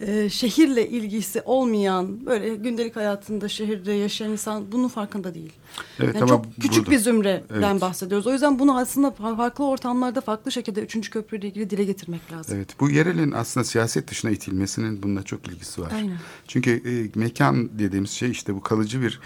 [0.00, 5.52] e, şehirle ilgisi olmayan böyle gündelik hayatında şehirde yaşayan insan bunun farkında değil.
[6.00, 7.80] Evet, yani çok küçük burada- bir zümreden Evet.
[7.80, 8.26] bahsediyoruz.
[8.26, 12.56] O yüzden bunu aslında fa- farklı ortamlarda farklı şekilde üçüncü köprüyle ilgili dile getirmek lazım.
[12.56, 15.92] Evet, bu yerelin aslında siyaset dışına itilmesinin bununla çok ilgisi var.
[15.94, 16.18] Aynen.
[16.48, 19.20] Çünkü e, mekan dediğimiz şey işte bu kalıcı bir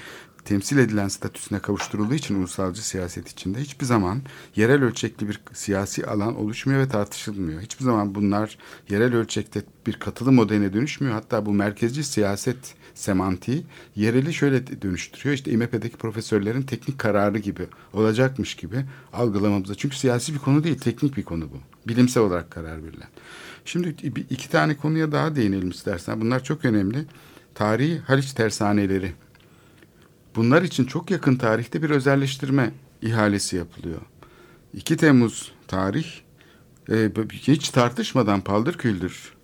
[0.51, 4.23] temsil edilen statüsüne kavuşturulduğu için ulusalcı siyaset içinde hiçbir zaman
[4.57, 7.61] yerel ölçekli bir siyasi alan oluşmuyor ve tartışılmıyor.
[7.61, 8.59] Hiçbir zaman bunlar
[8.89, 11.15] yerel ölçekte bir katılı modeline dönüşmüyor.
[11.15, 15.35] Hatta bu merkezci siyaset semantiği yereli şöyle dönüştürüyor.
[15.35, 19.75] İşte İMP'deki profesörlerin teknik kararı gibi olacakmış gibi algılamamıza.
[19.75, 21.89] Çünkü siyasi bir konu değil, teknik bir konu bu.
[21.89, 23.09] Bilimsel olarak karar verilen.
[23.65, 23.89] Şimdi
[24.31, 26.21] iki tane konuya daha değinelim istersen.
[26.21, 27.05] Bunlar çok önemli.
[27.55, 29.13] Tarihi Haliç tersaneleri.
[30.37, 34.01] Bunlar için çok yakın tarihte bir özelleştirme ihalesi yapılıyor.
[34.75, 36.07] 2 Temmuz tarih
[36.91, 37.11] e,
[37.47, 39.35] hiç tartışmadan paldır küldür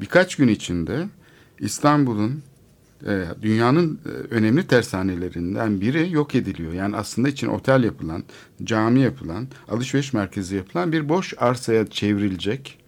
[0.00, 1.08] birkaç gün içinde
[1.60, 2.42] İstanbul'un
[3.06, 6.72] e, dünyanın e, önemli tersanelerinden biri yok ediliyor.
[6.72, 8.24] Yani aslında için otel yapılan,
[8.64, 12.78] cami yapılan, alışveriş merkezi yapılan bir boş arsaya çevrilecek.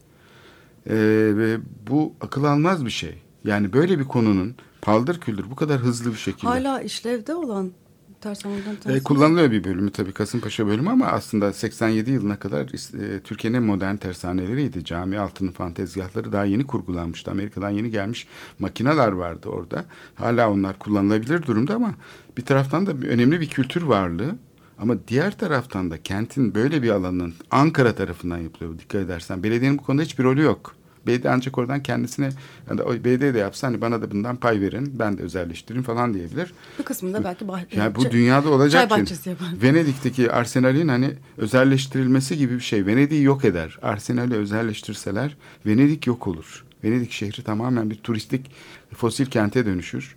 [0.87, 3.23] Ve bu akıl almaz bir şey.
[3.45, 6.47] Yani böyle bir konunun paldır küldür bu kadar hızlı bir şekilde.
[6.47, 7.73] Hala işlevde olan
[8.21, 13.57] tersaneden E, kullanılıyor bir bölümü tabii Kasımpaşa bölümü ama aslında 87 yılına kadar e, Türkiye'nin
[13.57, 14.85] en modern tersaneleriydi.
[14.85, 17.31] Cami altının falan tezgahları daha yeni kurgulanmıştı.
[17.31, 18.27] Amerika'dan yeni gelmiş
[18.59, 19.85] makineler vardı orada.
[20.15, 21.95] Hala onlar kullanılabilir durumda ama
[22.37, 24.37] bir taraftan da önemli bir kültür varlığı.
[24.79, 28.79] Ama diğer taraftan da kentin böyle bir alanın Ankara tarafından yapılıyor.
[28.79, 30.75] Dikkat edersen belediyenin bu konuda hiçbir rolü yok.
[31.07, 32.29] Belediye ancak oradan kendisine
[32.71, 36.53] yani belediye de yapsa hani bana da bundan pay verin ben de özelleştireyim falan diyebilir.
[36.79, 39.49] Bir kısmında belki bah- Yani bu dünyada olacak çay bahçesi yapar.
[39.63, 42.87] Venedik'teki Arsenal'in hani özelleştirilmesi gibi bir şey.
[42.87, 43.79] Venedik'i yok eder.
[43.83, 45.37] Arsenal'i özelleştirseler
[45.67, 46.65] Venedik yok olur.
[46.85, 48.51] Venedik şehri tamamen bir turistik
[48.95, 50.17] fosil kente dönüşür.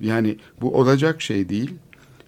[0.00, 1.74] Yani bu olacak şey değil.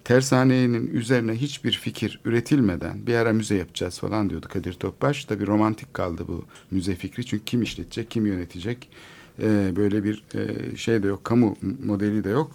[0.09, 5.25] Tersanenin üzerine hiçbir fikir üretilmeden bir ara müze yapacağız falan diyordu Kadir Topbaş.
[5.25, 7.25] Tabii romantik kaldı bu müze fikri.
[7.25, 8.89] Çünkü kim işletecek, kim yönetecek
[9.41, 12.51] Ee, böyle bir e, şey de yok, kamu modeli de yok.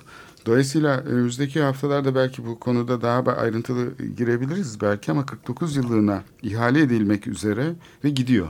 [0.47, 7.27] Dolayısıyla önümüzdeki haftalarda belki bu konuda daha ayrıntılı girebiliriz belki ama 49 yıllığına ihale edilmek
[7.27, 8.49] üzere ve gidiyor.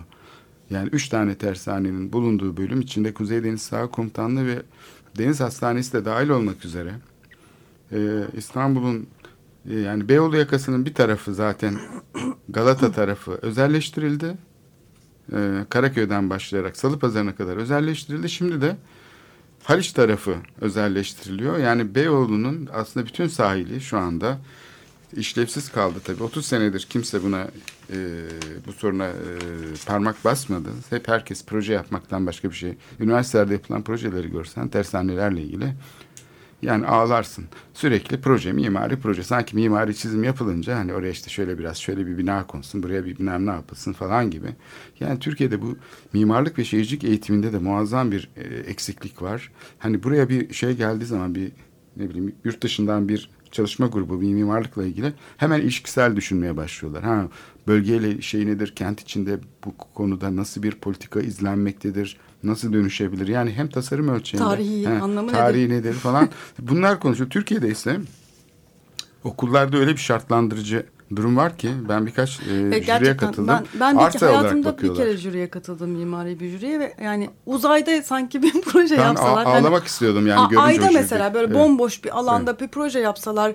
[0.71, 4.62] Yani üç tane tersanenin bulunduğu bölüm içinde Kuzey Deniz Sağ Komutanlığı ve
[5.19, 6.93] Deniz Hastanesi de dahil olmak üzere
[7.95, 9.07] ee, İstanbul'un
[9.71, 11.79] e, yani Beyoğlu yakasının bir tarafı zaten
[12.49, 14.37] Galata tarafı özelleştirildi.
[15.33, 18.29] Ee, Karaköy'den başlayarak Salıpazarı'na kadar özelleştirildi.
[18.29, 18.77] Şimdi de
[19.65, 21.59] Haliç tarafı özelleştiriliyor.
[21.59, 24.39] Yani Beyoğlu'nun aslında bütün sahili şu anda
[25.17, 26.23] işlevsiz kaldı tabii.
[26.23, 27.49] 30 senedir kimse buna
[27.91, 27.97] e,
[28.67, 29.13] bu soruna e,
[29.87, 30.69] parmak basmadı.
[30.91, 32.75] Hep herkes proje yapmaktan başka bir şey.
[33.01, 35.75] Üniversitelerde yapılan projeleri görsen tersanelerle ilgili
[36.64, 37.44] yani ağlarsın.
[37.74, 39.22] Sürekli proje, mimari proje.
[39.22, 43.18] Sanki mimari çizim yapılınca hani oraya işte şöyle biraz şöyle bir bina konsun, buraya bir
[43.18, 44.48] bina ne yapılsın falan gibi.
[45.00, 45.77] Yani Türkiye'de bu
[46.12, 49.53] mimarlık ve şehircilik eğitiminde de muazzam bir e, eksiklik var.
[49.79, 51.53] Hani buraya bir şey geldiği zaman bir
[51.96, 57.03] ne bileyim yurt dışından bir çalışma grubu bir mimarlıkla ilgili hemen ilişkisel düşünmeye başlıyorlar.
[57.03, 57.29] Ha
[57.66, 63.29] bölgeyle şey nedir, kent içinde bu konuda nasıl bir politika izlenmektedir, nasıl dönüşebilir?
[63.29, 66.29] Yani hem tasarım ölçeğinde, Tarihi anlamı tarihi nedir falan.
[66.59, 67.31] Bunlar konuşuyor.
[67.31, 68.00] Türkiye'de ise
[69.24, 73.48] okullarda öyle bir şartlandırıcı durum var ki ben birkaç e, E, jüriye katıldım.
[73.48, 78.03] ben, ben de Arsa hayatımda bir kere jüriye katıldım mimari bir jüriye ve yani uzayda
[78.03, 79.44] sanki bir proje Ben yapsalar.
[79.44, 81.57] hani- ağlamak istiyordum yani görünce Ayda mesela böyle Evet.
[81.57, 83.53] bomboş bir alanda bir proje yapsalar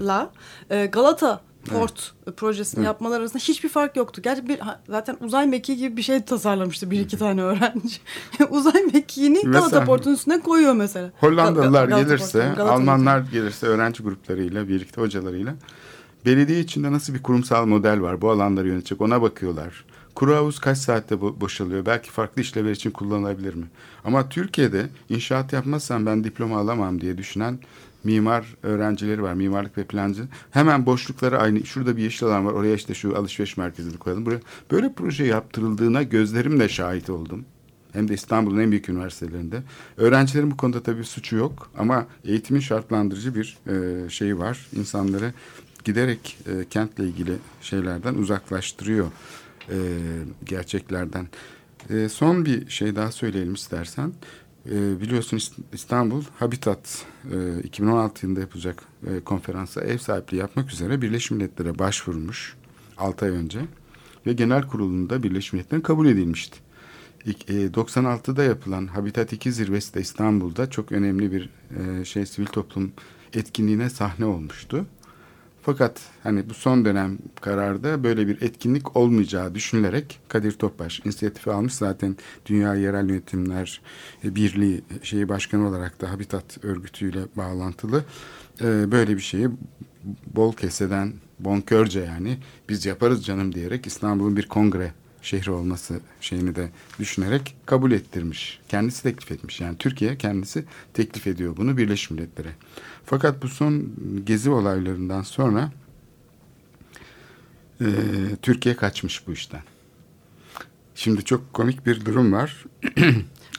[0.00, 0.30] la
[0.70, 4.22] e, Galata Port projesini yapmalar arasında hiçbir fark yoktu.
[4.22, 7.96] Gerçi bir, zaten uzay mekiği gibi bir şey tasarlamıştı bir iki tane öğrenci.
[8.50, 11.12] uzay mekiğini Galata Port'un üstüne koyuyor mesela.
[11.20, 15.54] Hollandalılar Gal- Galata gelirse, Galata Almanlar gelirse öğrenci gruplarıyla, birlikte hocalarıyla
[16.26, 19.84] belediye içinde nasıl bir kurumsal model var bu alanları yönetecek ona bakıyorlar.
[20.14, 21.86] Kuru havuz kaç saatte bo- boşalıyor?
[21.86, 23.66] Belki farklı işlevler için kullanılabilir mi?
[24.04, 27.58] Ama Türkiye'de inşaat yapmazsam ben diploma alamam diye düşünen
[28.04, 29.34] mimar öğrencileri var.
[29.34, 30.22] Mimarlık ve plancı.
[30.50, 31.66] Hemen boşlukları aynı.
[31.66, 32.52] Şurada bir yeşil alan var.
[32.52, 34.26] Oraya işte şu alışveriş merkezini koyalım.
[34.26, 34.40] Buraya
[34.70, 37.44] böyle proje yaptırıldığına gözlerimle şahit oldum.
[37.92, 39.62] Hem de İstanbul'un en büyük üniversitelerinde.
[39.96, 44.66] Öğrencilerin bu konuda tabii suçu yok ama eğitimin şartlandırıcı bir e, şeyi var.
[44.76, 45.32] İnsanları
[45.84, 49.06] giderek e, kentle ilgili şeylerden uzaklaştırıyor
[49.70, 49.76] e,
[50.44, 51.28] gerçeklerden.
[51.90, 54.12] E, son bir şey daha söyleyelim istersen.
[54.70, 61.02] E, biliyorsun İst- İstanbul Habitat e, 2016 yılında yapılacak e, konferansa ev sahipliği yapmak üzere
[61.02, 62.56] Birleşmiş Milletler'e başvurmuş
[62.96, 63.60] 6 ay önce
[64.26, 66.58] ve genel kurulunda Birleşmiş Milletler'in kabul edilmişti.
[67.26, 71.50] İlk, e, 96'da yapılan Habitat 2 zirvesi de İstanbul'da çok önemli bir
[72.00, 72.92] e, şey sivil toplum
[73.34, 74.86] etkinliğine sahne olmuştu.
[75.66, 81.74] Fakat hani bu son dönem kararda böyle bir etkinlik olmayacağı düşünülerek Kadir Topbaş inisiyatifi almış.
[81.74, 83.80] Zaten Dünya Yerel Yönetimler
[84.24, 88.04] e, Birliği şeyi başkanı olarak da Habitat örgütüyle bağlantılı
[88.60, 89.48] e, böyle bir şeyi
[90.26, 94.92] bol keseden bonkörce yani biz yaparız canım diyerek İstanbul'un bir kongre
[95.24, 98.60] şehri olması şeyini de düşünerek kabul ettirmiş.
[98.68, 99.60] Kendisi teklif etmiş.
[99.60, 102.52] Yani Türkiye kendisi teklif ediyor bunu Birleşmiş Milletler'e.
[103.04, 103.92] Fakat bu son
[104.24, 105.72] gezi olaylarından sonra
[107.80, 107.86] e,
[108.42, 109.62] Türkiye kaçmış bu işten.
[110.94, 112.64] Şimdi çok komik bir durum var.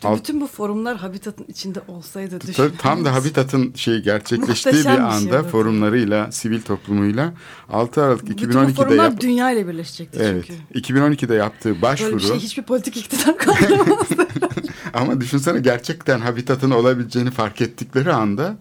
[0.03, 2.53] Alt- Bütün bu forumlar Habitat'ın içinde olsaydı düşün.
[2.53, 5.49] Ta- Tam da Habitat'ın şeyi gerçekleştiği Muhteşem bir şey anda olurdu.
[5.51, 7.33] forumlarıyla, sivil toplumuyla
[7.69, 10.45] 6 Aralık Bütün bu 2012'de forumlar yap- dünya ile birleşecekti Evet.
[10.47, 10.61] çünkü.
[10.89, 14.27] 2012'de yaptığı başvuru Böyle bir şey hiçbir politik iktidar kaldıramazdı.
[14.93, 18.57] ama düşünsene gerçekten Habitat'ın olabileceğini fark ettikleri anda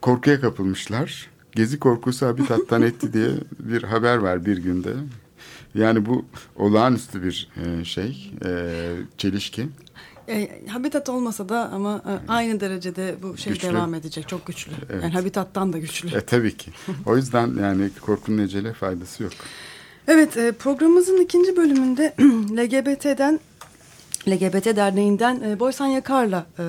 [0.00, 1.26] korkuya kapılmışlar.
[1.54, 4.90] Gezi korkusu Habitat'tan etti diye bir haber var bir günde.
[5.74, 6.24] Yani bu
[6.56, 8.50] olağanüstü bir e, şey, e,
[9.18, 9.68] çelişki.
[10.28, 13.68] E, habitat olmasa da ama e, aynı derecede bu şey Güçlü.
[13.68, 14.28] devam edecek.
[14.28, 14.72] Çok güçlü.
[14.90, 15.02] Evet.
[15.02, 16.16] Yani habitattan da güçlü.
[16.16, 16.70] E tabii ki.
[17.06, 19.32] O yüzden yani korkunun ecele faydası yok.
[20.08, 22.14] Evet e, programımızın ikinci bölümünde
[22.56, 23.40] LGBT'den
[24.28, 26.64] LGBT Derneği'nden e, Boysan Yakar'la e,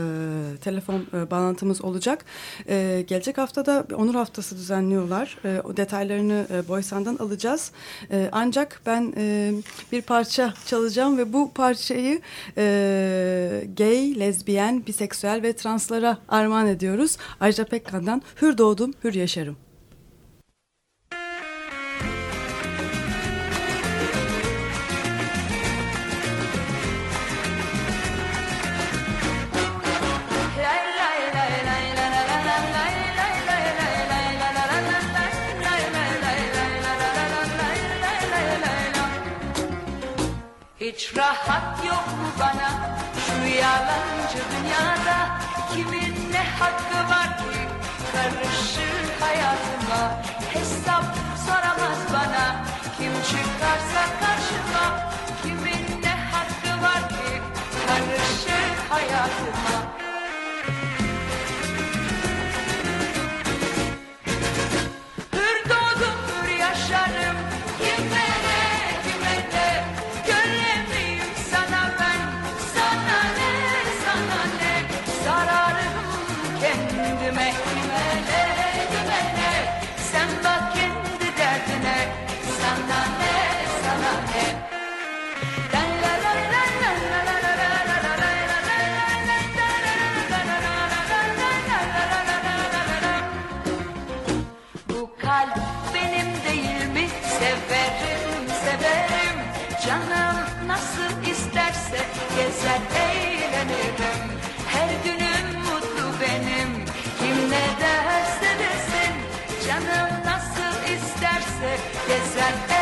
[0.57, 2.25] telefon e, bağlantımız olacak.
[2.69, 5.37] E, gelecek haftada onur haftası düzenliyorlar.
[5.45, 7.71] E, o detaylarını e, Boysan'dan alacağız.
[8.11, 9.51] E, ancak ben e,
[9.91, 12.21] bir parça çalacağım ve bu parçayı
[12.57, 12.63] e,
[13.77, 17.17] gay, lezbiyen, biseksüel ve translara armağan ediyoruz.
[17.39, 19.66] Ajda Pekkan'dan Hür Doğdum, Hür Yaşarım.
[40.97, 42.69] Hiç rahat yok mu bana?
[43.25, 45.39] Şu yalancı dünyada
[45.73, 47.59] Kimin ne hakkı var ki?
[48.13, 51.05] Karışır hayatıma Hesap
[51.45, 52.65] soramaz bana.
[52.97, 55.11] Kim çıkarsa karşıma
[55.43, 57.41] Kimin ne hakkı var ki?
[57.87, 59.86] Karışır hayatıma
[102.95, 104.21] eğlenirim.
[104.67, 106.85] Her günüm mutlu benim.
[107.19, 109.13] Kim ne derse desin.
[109.67, 112.76] Canım nasıl isterse gezer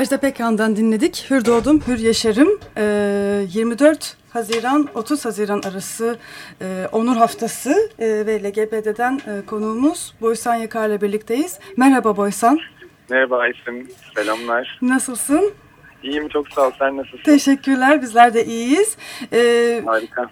[0.00, 1.26] Ajda Pekkan'dan dinledik.
[1.30, 2.48] Hür doğdum, hür yaşarım.
[2.76, 6.18] Ee, 24 Haziran 30 Haziran arası
[6.62, 11.58] e, Onur Haftası e, ve LGBT'den e, konuğumuz Boysan Yakar'la birlikteyiz.
[11.76, 12.58] Merhaba Boysan.
[13.10, 14.78] Merhaba Aysim, selamlar.
[14.82, 15.52] Nasılsın?
[16.02, 17.22] İyiyim çok sağ ol, sen nasılsın?
[17.24, 18.02] Teşekkürler.
[18.02, 18.96] Bizler de iyiyiz.
[19.32, 20.30] Ee, Harika.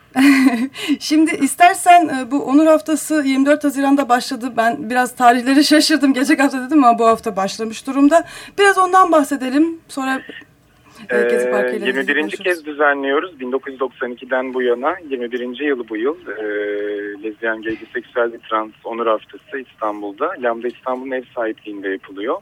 [1.00, 4.52] Şimdi istersen e, bu Onur Haftası 24 Haziran'da başladı.
[4.56, 6.14] Ben biraz tarihleri şaşırdım.
[6.14, 8.24] Gelecek hafta dedim ama bu hafta başlamış durumda.
[8.58, 9.80] Biraz ondan bahsedelim.
[9.88, 10.20] Sonra
[11.10, 12.14] e, Ee, ilgili 21.
[12.20, 12.44] konuşuruz.
[12.44, 13.32] kez düzenliyoruz.
[13.40, 15.60] 1992'den bu yana 21.
[15.60, 16.44] yılı bu yıl e,
[17.24, 20.30] lezbiyen, gay, biseksüel ve trans onur haftası İstanbul'da.
[20.38, 22.36] Lambda İstanbul'un ev sahipliğinde yapılıyor.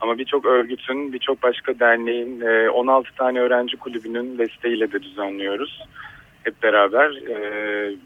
[0.00, 5.84] Ama birçok örgütün, birçok başka derneğin, e, 16 tane öğrenci kulübünün desteğiyle de düzenliyoruz.
[6.44, 7.38] Hep beraber e,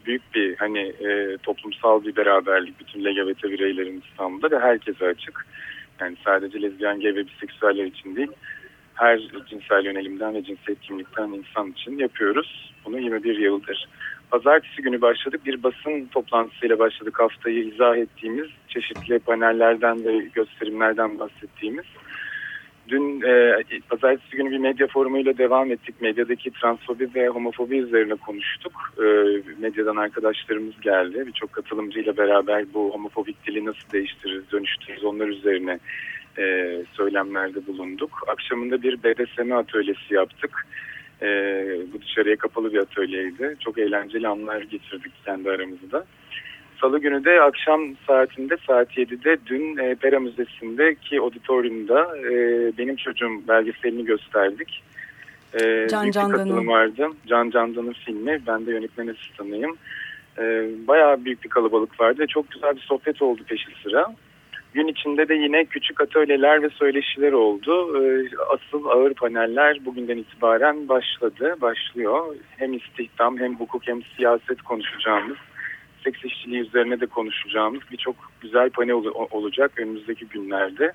[0.05, 5.45] büyük bir hani e, toplumsal bir beraberlik bütün LGBT bireylerin İstanbul'da ve herkese açık.
[5.99, 8.31] Yani sadece lezbiyen, gay ve biseksüeller için değil
[8.95, 12.73] her cinsel yönelimden ve cinsiyet kimlikten insan için yapıyoruz.
[12.85, 13.87] Bunu 21 yıldır.
[14.33, 15.45] Pazartesi günü başladık.
[15.45, 21.85] Bir basın toplantısıyla başladık haftayı izah ettiğimiz çeşitli panellerden ve gösterimlerden bahsettiğimiz.
[22.87, 26.01] Dün e, pazartesi günü bir medya forumuyla devam ettik.
[26.01, 28.73] Medyadaki transfobi ve homofobi üzerine konuştuk.
[28.97, 29.05] E,
[29.59, 31.23] medyadan arkadaşlarımız geldi.
[31.27, 35.79] Birçok katılımcıyla beraber bu homofobik dili nasıl değiştiririz, dönüştürürüz onlar üzerine
[36.37, 38.11] e, söylemlerde bulunduk.
[38.27, 40.65] Akşamında bir BDSM atölyesi yaptık.
[41.23, 41.27] E,
[41.93, 43.55] bu dışarıya kapalı bir atölyeydi.
[43.59, 46.05] Çok eğlenceli anlar geçirdik kendi aramızda.
[46.81, 52.33] Salı günü de akşam saatinde saat 7'de dün e, Pera Müzesi'ndeki auditoriumda e,
[52.77, 54.83] benim çocuğum belgeselini gösterdik.
[55.61, 56.67] E, Can Candan'ın.
[56.67, 57.07] vardı.
[57.27, 58.41] Can Candan'ın filmi.
[58.47, 59.77] Ben de yönetmen asistanıyım.
[60.37, 64.13] E, bayağı büyük bir kalabalık vardı çok güzel bir sohbet oldu peşi sıra.
[64.73, 68.03] Gün içinde de yine küçük atölyeler ve söyleşiler oldu.
[68.03, 72.35] Ee, Asıl ağır paneller bugünden itibaren başladı, başlıyor.
[72.57, 75.37] Hem istihdam hem hukuk hem siyaset konuşacağımız,
[76.03, 80.91] seks işçiliği üzerine de konuşacağımız birçok güzel panel ol- olacak önümüzdeki günlerde.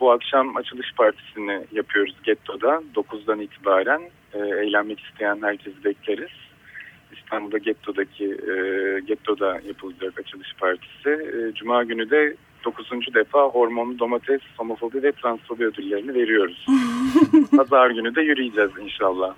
[0.00, 4.02] Bu akşam açılış partisini yapıyoruz Getto'da 9'dan itibaren.
[4.34, 6.30] Ee, eğlenmek isteyen herkesi bekleriz.
[7.16, 8.54] İstanbul'da Getto'daki e,
[9.00, 11.10] Getto'da yapılacak açılış partisi.
[11.10, 12.34] E, Cuma günü de
[12.64, 13.14] 9.
[13.14, 16.66] defa hormonlu domates, homofobi ve transfobi ödüllerini veriyoruz.
[17.56, 19.34] Pazar günü de yürüyeceğiz inşallah.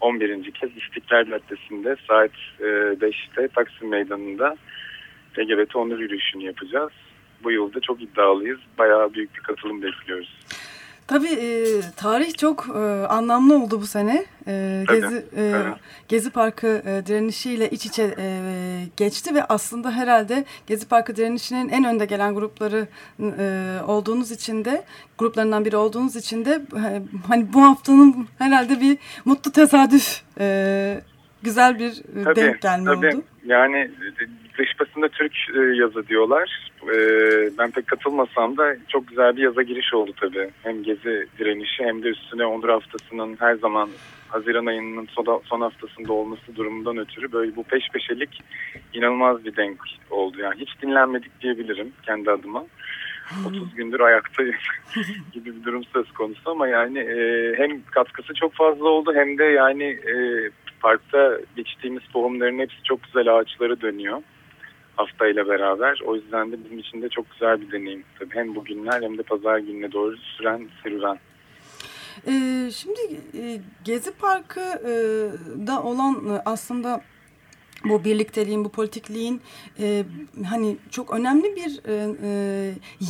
[0.00, 0.50] 11.
[0.50, 4.56] kez İstiklal Caddesi'nde saat e, 5'te Taksim Meydanı'nda
[5.38, 6.92] LGBT onur yürüyüşünü yapacağız.
[7.44, 8.58] Bu yılda çok iddialıyız.
[8.78, 10.38] Bayağı büyük bir katılım bekliyoruz.
[11.08, 11.64] Tabii e,
[11.96, 14.24] tarih çok e, anlamlı oldu bu sene.
[14.46, 15.52] E, Tabii, Gezi e.
[16.08, 18.40] Gezi Parkı e, direnişiyle iç içe e,
[18.96, 22.86] geçti ve aslında herhalde Gezi Parkı direnişinin en önde gelen grupları
[23.20, 24.84] e, olduğunuz için de
[25.18, 31.00] gruplarından biri olduğunuz için de e, hani bu haftanın herhalde bir mutlu tesadüf e,
[31.42, 33.06] güzel bir e, Tabii, denk gelme tabii.
[33.06, 33.22] oldu.
[33.46, 33.90] Yani
[34.58, 36.70] dış basında Türk e, yazı diyorlar.
[36.82, 36.96] E,
[37.58, 40.50] Ben pek katılmasam da çok güzel bir yaza giriş oldu tabii.
[40.62, 43.88] Hem gezi direnişi hem de üstüne Onur Haftası'nın her zaman
[44.28, 48.40] Haziran ayının son, son haftasında olması durumundan ötürü böyle bu peş peşelik
[48.94, 49.80] inanılmaz bir denk
[50.10, 50.36] oldu.
[50.40, 52.64] Yani hiç dinlenmedik diyebilirim kendi adıma.
[53.46, 54.54] 30 gündür ayaktayım
[55.32, 59.44] gibi bir durum söz konusu ama yani e, hem katkısı çok fazla oldu hem de
[59.44, 60.14] yani e,
[60.80, 64.22] parkta geçtiğimiz tohumların hepsi çok güzel ağaçlara dönüyor
[64.98, 66.00] haftayla beraber.
[66.06, 68.04] O yüzden de bizim için de çok güzel bir deneyim.
[68.18, 71.18] Tabii hem bugünler hem de pazar gününe doğru süren serüven.
[72.26, 73.00] Ee, şimdi
[73.34, 77.00] e, Gezi Parkı'da olan e, aslında
[77.84, 79.40] bu birlikteliğin, bu politikliğin
[79.80, 80.04] e,
[80.48, 82.30] hani çok önemli bir e, e,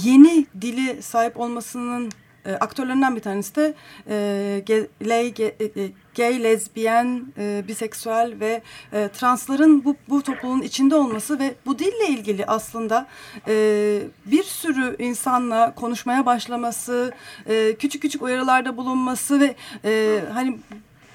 [0.04, 2.10] yeni dili sahip olmasının
[2.48, 3.74] e, aktörlerinden bir tanesi de
[4.08, 4.14] e,
[4.66, 11.38] ge- e, e, gay, lezbiyen, e, biseksüel ve e, transların bu, bu topluluğun içinde olması
[11.38, 13.06] ve bu dille ilgili aslında
[13.48, 13.54] e,
[14.26, 17.12] bir sürü insanla konuşmaya başlaması,
[17.46, 20.58] e, küçük küçük uyarılarda bulunması ve e, hani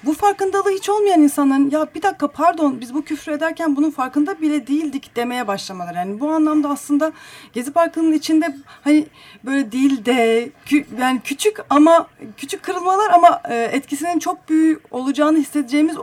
[0.06, 4.40] bu farkındalığı hiç olmayan insanların ya bir dakika pardon biz bu küfür ederken bunun farkında
[4.40, 5.96] bile değildik demeye başlamaları.
[5.96, 7.12] Yani bu anlamda aslında
[7.52, 9.06] Gezi Parkı'nın içinde hani
[9.44, 15.38] böyle değil de kü- yani küçük ama küçük kırılmalar ama e, etkisinin çok büyük olacağını
[15.38, 16.00] hissedeceğimiz e,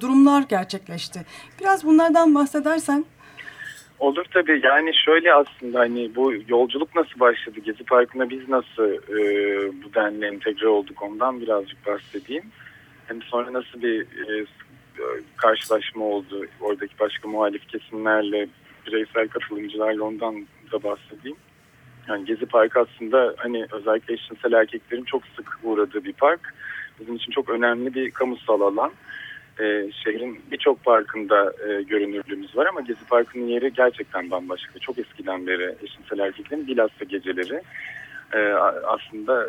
[0.00, 1.20] durumlar gerçekleşti.
[1.60, 3.04] Biraz bunlardan bahsedersen.
[3.98, 9.82] Olur tabii yani şöyle aslında hani bu yolculuk nasıl başladı Gezi Parkı'na biz nasıl e,
[9.84, 12.44] bu denli entegre olduk ondan birazcık bahsedeyim.
[13.06, 14.46] Hem sonra nasıl bir e,
[15.36, 18.48] karşılaşma oldu oradaki başka muhalif kesimlerle
[18.86, 21.36] bireysel katılımcılarla ondan da bahsedeyim.
[22.08, 26.54] Yani Gezi Parkı aslında hani özellikle eşcinsel erkeklerin çok sık uğradığı bir park.
[27.00, 28.92] Bizim için çok önemli bir kamusal alan
[29.60, 34.78] e, şehrin birçok parkında e, görünürlüğümüz var ama Gezi Parkı'nın yeri gerçekten bambaşka.
[34.78, 37.62] Çok eskiden beri eşcinsel erkeklerin bilhassa geceleri
[38.32, 38.38] e,
[38.86, 39.46] aslında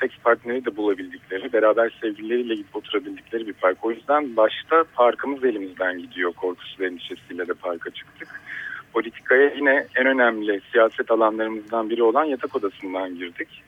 [0.00, 3.84] seks partneri de bulabildikleri, beraber sevgilileriyle gidip oturabildikleri bir park.
[3.84, 8.28] O yüzden başta parkımız elimizden gidiyor korkusu ve endişesiyle de parka çıktık.
[8.92, 13.62] Politikaya yine en önemli siyaset alanlarımızdan biri olan yatak odasından girdik.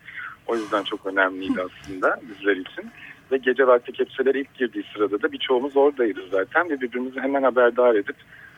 [0.47, 2.91] O yüzden çok önemliydi aslında bizler için.
[3.33, 7.95] Ve gece vakti kepçeler ilk girdiği sırada da birçoğumuz oradaydı zaten ve birbirimizi hemen haberdar
[7.95, 8.16] edip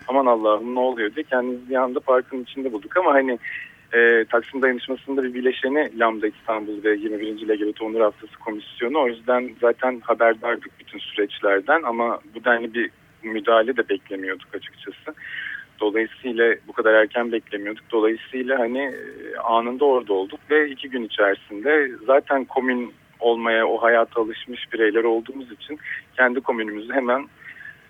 [0.09, 2.97] aman Allah'ım ne oluyor diye kendimizi bir anda parkın içinde bulduk.
[2.97, 3.39] Ama hani
[3.95, 7.49] e, Taksim Dayanışması'nda bir bileşeni Lambda İstanbul ve 21.
[7.49, 8.99] LGBT Onur Haftası Komisyonu.
[8.99, 12.91] O yüzden zaten haberdardık bütün süreçlerden ama bu denli bir
[13.23, 15.15] müdahale de beklemiyorduk açıkçası.
[15.81, 17.85] Dolayısıyla bu kadar erken beklemiyorduk.
[17.93, 24.21] Dolayısıyla hani e, anında orada olduk ve iki gün içerisinde zaten komün olmaya, o hayata
[24.21, 25.79] alışmış bireyler olduğumuz için
[26.17, 27.29] kendi komünümüzü hemen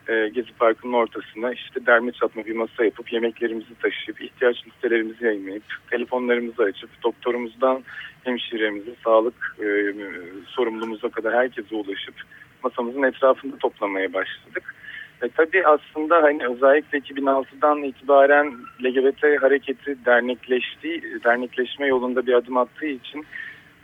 [0.09, 5.65] e, Gezi Parkı'nın ortasına işte derme çatma bir masa yapıp yemeklerimizi taşıyıp ihtiyaç listelerimizi yayınlayıp
[5.91, 7.83] telefonlarımızı açıp doktorumuzdan
[8.25, 9.95] hemşiremize sağlık e,
[10.47, 12.15] sorumluluğumuza kadar herkese ulaşıp
[12.65, 14.75] masamızın etrafında toplamaya başladık.
[15.23, 22.87] E, tabii aslında hani özellikle 2006'dan itibaren LGBT hareketi dernekleşti, dernekleşme yolunda bir adım attığı
[22.87, 23.27] için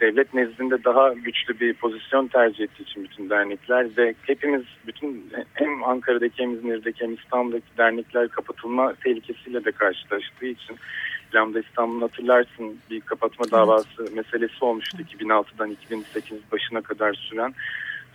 [0.01, 5.84] devlet nezdinde daha güçlü bir pozisyon tercih ettiği için bütün dernekler ve hepimiz bütün hem
[5.84, 10.76] Ankara'daki hem İzmir'deki hem İstanbul'daki dernekler kapatılma tehlikesiyle de karşılaştığı için
[11.34, 17.55] Lambda İstanbul'un hatırlarsın bir kapatma davası meselesi olmuştu 2006'dan 2008 başına kadar süren.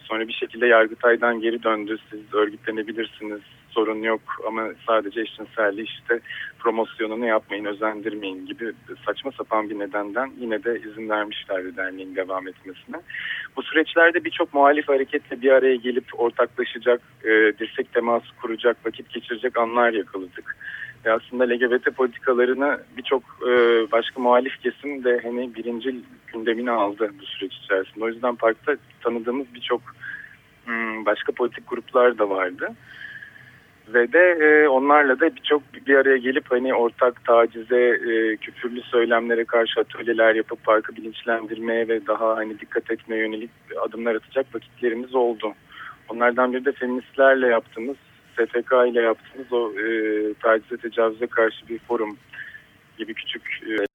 [0.04, 1.98] Sonra bir şekilde Yargıtay'dan geri döndü.
[2.10, 3.42] Siz örgütlenebilirsiniz,
[3.76, 6.20] sorun yok ama sadece eşcinselliği işte
[6.60, 8.74] promosyonunu yapmayın, özendirmeyin gibi
[9.06, 12.98] saçma sapan bir nedenden yine de izin vermişlerdi derneğin devam etmesine.
[13.58, 19.58] Bu süreçlerde birçok muhalif hareketle bir araya gelip ortaklaşacak, e, dirsek teması kuracak, vakit geçirecek
[19.58, 20.56] anlar yakaladık.
[21.06, 23.52] Ve aslında LGBT politikalarını birçok e,
[23.92, 25.96] başka muhalif kesim de hani birinci
[26.34, 28.06] gündemine aldı bu süreç içerisinde.
[28.06, 29.82] O yüzden parkta tanıdığımız birçok
[30.66, 32.68] hmm, başka politik gruplar da vardı.
[33.88, 39.46] Ve de e, onlarla da birçok bir araya gelip hani ortak tacize, e, küfürlü söylemlere
[39.46, 43.50] karşı atölyeler yapıp parkı bilinçlendirmeye ve daha hani dikkat etmeye yönelik
[43.82, 45.54] adımlar atacak vakitlerimiz oldu.
[46.10, 47.98] Onlardan biri de feministlerle yaptığımız,
[48.34, 52.18] STK ile yaptığımız o e, tacize tecavüze karşı bir forum
[52.98, 53.93] gibi küçük e,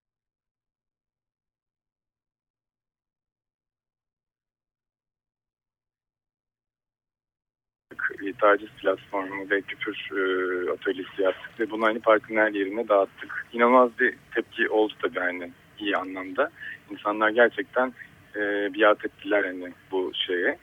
[8.39, 13.47] taciz platformu ve küfür e, atölyesi yaptık ve bunu hani parkın her yerine dağıttık.
[13.53, 16.51] İnanılmaz bir tepki oldu tabii hani iyi anlamda.
[16.91, 17.93] İnsanlar gerçekten
[18.36, 18.41] e,
[18.74, 20.59] biat ettiler hani bu şeye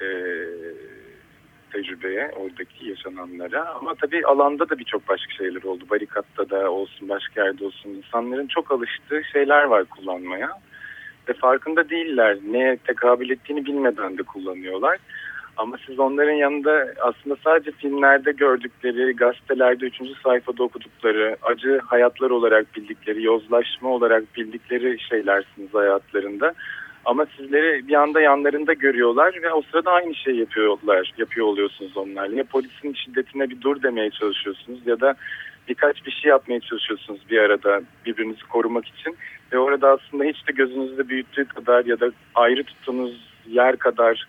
[0.00, 0.06] e,
[1.72, 3.74] tecrübeye, oradaki yaşananlara.
[3.74, 5.84] Ama tabii alanda da birçok başka şeyler oldu.
[5.90, 7.90] Barikatta da olsun, başka yerde olsun.
[7.90, 10.50] İnsanların çok alıştığı şeyler var kullanmaya.
[11.28, 12.38] Ve farkında değiller.
[12.46, 14.98] Neye tekabül ettiğini bilmeden de kullanıyorlar.
[15.56, 22.76] Ama siz onların yanında aslında sadece filmlerde gördükleri, gazetelerde üçüncü sayfada okudukları, acı hayatlar olarak
[22.76, 26.54] bildikleri, yozlaşma olarak bildikleri şeylersiniz hayatlarında.
[27.04, 32.36] Ama sizleri bir anda yanlarında görüyorlar ve o sırada aynı şey yapıyorlar, yapıyor oluyorsunuz onlarla.
[32.36, 35.14] Ya polisin şiddetine bir dur demeye çalışıyorsunuz ya da
[35.68, 39.16] birkaç bir şey yapmaya çalışıyorsunuz bir arada birbirinizi korumak için.
[39.52, 44.26] Ve orada aslında hiç de gözünüzde büyüttüğü kadar ya da ayrı tuttuğunuz yer kadar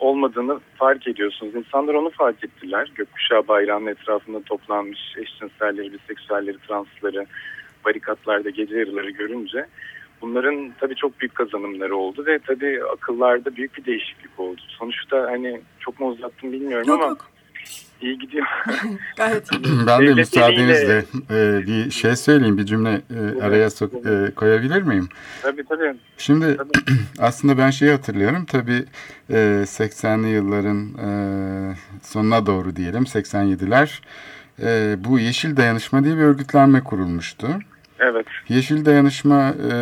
[0.00, 1.54] olmadığını fark ediyorsunuz.
[1.54, 2.90] İnsanlar onu fark ettiler.
[2.94, 7.26] Gökkuşağı bayrağının etrafında toplanmış eşcinselleri, biseksüelleri, transları,
[7.84, 9.66] barikatlarda gece yarıları görünce
[10.22, 14.60] bunların tabii çok büyük kazanımları oldu ve tabii akıllarda büyük bir değişiklik oldu.
[14.68, 17.29] Sonuçta hani çok mu uzattım bilmiyorum yok, ama yok.
[18.00, 18.46] İyi gidiyor.
[19.16, 19.62] Gayet iyi.
[19.86, 25.08] Ben de müsaadenizle e, bir şey söyleyeyim, bir cümle e, araya sok, e, koyabilir miyim?
[25.42, 25.94] tabii tabii.
[26.18, 26.70] Şimdi Tabii.
[27.18, 28.44] aslında ben şeyi hatırlıyorum.
[28.44, 28.84] Tabii
[29.30, 29.34] e,
[29.66, 31.08] 80'li yılların e,
[32.02, 34.00] sonuna doğru diyelim, 87'ler.
[34.62, 37.48] E, bu Yeşil Dayanışma diye bir örgütlenme kurulmuştu.
[37.98, 38.26] Evet.
[38.48, 39.72] Yeşil Dayanışma e,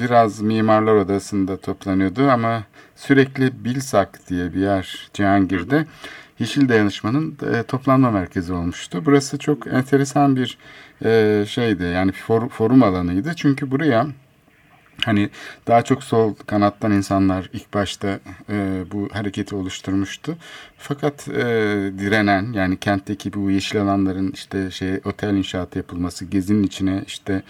[0.00, 2.62] biraz Mimarlar Odası'nda toplanıyordu ama
[2.96, 5.86] sürekli Bilsak diye bir yer Cihangir'de
[6.38, 9.02] Yeşil Dayanışma'nın e, toplanma merkezi olmuştu.
[9.06, 10.58] Burası çok enteresan bir
[11.04, 12.12] e, şeydi yani
[12.48, 14.06] forum alanıydı çünkü buraya
[15.04, 15.30] Hani
[15.66, 18.20] daha çok sol kanattan insanlar ilk başta
[18.50, 20.36] e, bu hareketi oluşturmuştu.
[20.78, 21.42] Fakat e,
[21.98, 27.42] direnen yani kentteki bu yeşil alanların işte şey otel inşaatı yapılması, gezinin içine işte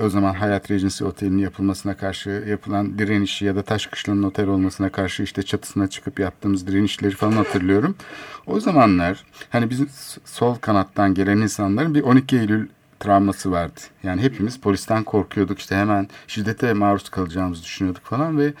[0.00, 5.22] o zaman Hayat Regency Oteli'nin yapılmasına karşı yapılan direnişi ya da Taşkışla'nın otel olmasına karşı
[5.22, 7.96] işte çatısına çıkıp yaptığımız direnişleri falan hatırlıyorum.
[8.46, 9.88] O zamanlar hani bizim
[10.24, 12.68] sol kanattan gelen insanların bir 12 Eylül
[13.00, 13.80] travması vardı.
[14.02, 18.52] Yani hepimiz polisten korkuyorduk işte hemen şiddete maruz kalacağımızı düşünüyorduk falan ve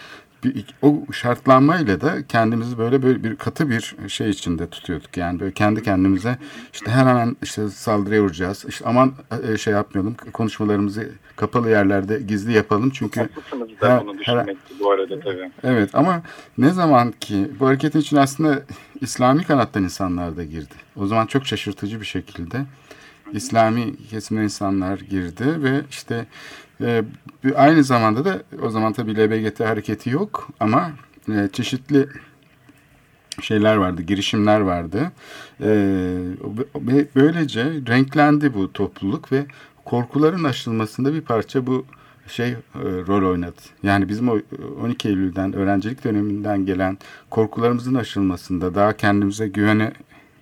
[0.44, 5.16] bir, o şartlanmayla da kendimizi böyle böyle bir katı bir şey içinde tutuyorduk.
[5.16, 6.38] Yani böyle kendi kendimize
[6.72, 8.64] işte hemen işte saldırıya uğrayacağız.
[8.68, 9.12] İşte aman
[9.52, 14.46] e, şey yapmayalım konuşmalarımızı kapalı yerlerde gizli yapalım çünkü Haklısınız da her- bunu her-
[14.80, 15.50] bu arada tabii.
[15.62, 16.22] Evet ama
[16.58, 18.62] ne zaman ki bu hareketin için aslında
[19.00, 20.74] İslami kanattan insanlar da girdi.
[20.96, 22.64] O zaman çok şaşırtıcı bir şekilde
[23.32, 26.26] İslami kesimden insanlar girdi ve işte
[26.80, 27.04] e,
[27.56, 30.90] aynı zamanda da o zaman tabii LBGT hareketi yok ama
[31.28, 32.08] e, çeşitli
[33.42, 35.12] şeyler vardı, girişimler vardı.
[35.60, 35.66] E,
[37.16, 39.46] böylece renklendi bu topluluk ve
[39.84, 41.86] korkuların aşılmasında bir parça bu
[42.28, 43.60] şey e, rol oynadı.
[43.82, 44.38] Yani bizim o
[44.82, 46.98] 12 Eylül'den öğrencilik döneminden gelen
[47.30, 49.92] korkularımızın aşılmasında daha kendimize güvene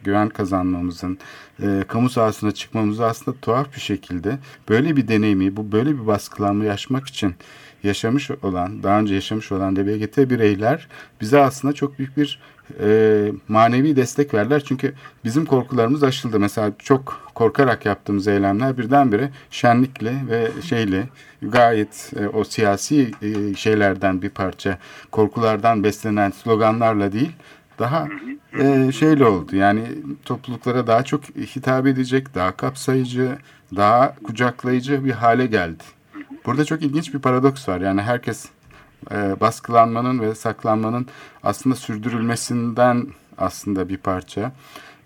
[0.04, 1.18] güven kazanmamızın,
[1.62, 4.38] e, kamu sahasına çıkmamızı aslında tuhaf bir şekilde
[4.68, 7.34] böyle bir deneyimi, bu böyle bir baskılanmayı yaşamak için
[7.82, 10.88] yaşamış olan, daha önce yaşamış olan LBGT bireyler
[11.20, 12.40] bize aslında çok büyük bir
[12.80, 14.62] e, manevi destek verdiler.
[14.64, 14.94] Çünkü
[15.24, 16.40] bizim korkularımız aşıldı.
[16.40, 21.08] Mesela çok korkarak yaptığımız eylemler birdenbire şenlikle ve şeyle
[21.42, 24.78] gayet e, o siyasi e, şeylerden bir parça
[25.10, 27.32] korkulardan beslenen sloganlarla değil
[27.78, 28.08] daha
[28.58, 29.56] e, şeyle oldu.
[29.56, 29.82] Yani
[30.24, 33.38] topluluklara daha çok hitap edecek, daha kapsayıcı,
[33.76, 35.84] daha kucaklayıcı bir hale geldi.
[36.46, 37.80] Burada çok ilginç bir paradoks var.
[37.80, 38.48] Yani herkes
[39.10, 41.06] e, baskılanmanın ve saklanmanın
[41.42, 43.06] aslında sürdürülmesinden
[43.38, 44.52] aslında bir parça.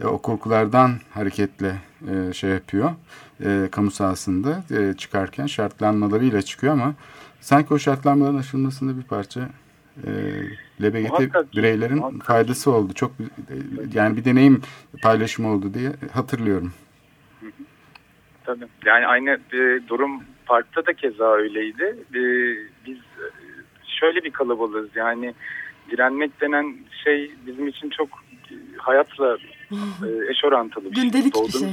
[0.01, 1.77] E, o korkulardan hareketle
[2.11, 2.91] e, şey yapıyor.
[3.45, 6.95] E, kamu sahasında e, çıkarken şartlanmalarıyla çıkıyor ama
[7.41, 9.49] sanki o şartlanmaların aşılmasında bir parça
[10.07, 10.11] e,
[11.01, 12.93] Muhakkak ki, bireylerin muhakkak faydası oldu.
[12.95, 13.13] Çok
[13.95, 14.63] yani bir deneyim
[15.03, 16.73] paylaşımı oldu diye hatırlıyorum.
[18.45, 18.67] Tabii.
[18.87, 21.97] Yani aynı e, durum parkta da keza öyleydi.
[22.15, 22.21] E,
[22.87, 23.25] biz e,
[24.01, 25.35] şöyle bir kalabalığız yani
[25.91, 28.09] direnmek denen şey bizim için çok
[28.51, 29.37] e, hayatla
[29.73, 31.05] e, eş orantılı bir şey.
[31.05, 31.69] Gündelik bir Doğduğunuz- şey.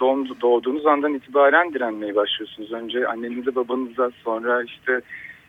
[0.00, 2.72] doğum- doğduğunuz andan itibaren direnmeye başlıyorsunuz.
[2.72, 5.00] Önce annenize babanıza sonra işte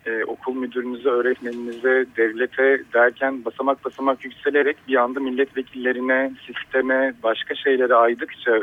[0.06, 7.96] e, okul müdürünüze, öğretmeninize, devlete derken basamak basamak yükselerek bir anda milletvekillerine, sisteme, başka şeylere
[7.96, 8.60] aydıkça,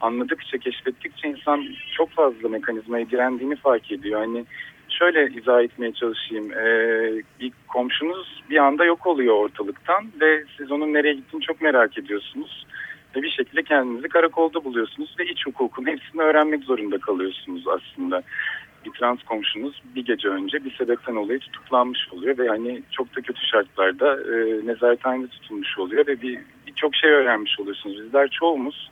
[0.00, 1.64] anladıkça, keşfettikçe insan
[1.96, 4.20] çok fazla mekanizmaya direndiğini fark ediyor.
[4.20, 4.44] Hani
[4.88, 6.52] şöyle izah etmeye çalışayım.
[6.52, 11.98] Ee, bir komşunuz bir anda yok oluyor ortalıktan ve siz onun nereye gittiğini çok merak
[11.98, 12.66] ediyorsunuz.
[13.16, 18.22] Ve bir şekilde kendinizi karakolda buluyorsunuz ve iç hukukun hepsini öğrenmek zorunda kalıyorsunuz aslında.
[18.86, 23.20] Bir trans komşunuz bir gece önce bir sebepten dolayı tutuklanmış oluyor ve hani çok da
[23.20, 28.04] kötü şartlarda e, nezarethanede tutulmuş oluyor ve bir birçok şey öğrenmiş oluyorsunuz.
[28.04, 28.90] Bizler çoğumuz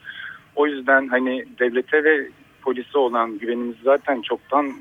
[0.57, 2.29] o yüzden hani devlete ve
[2.63, 4.73] polise olan güvenimiz zaten çoktan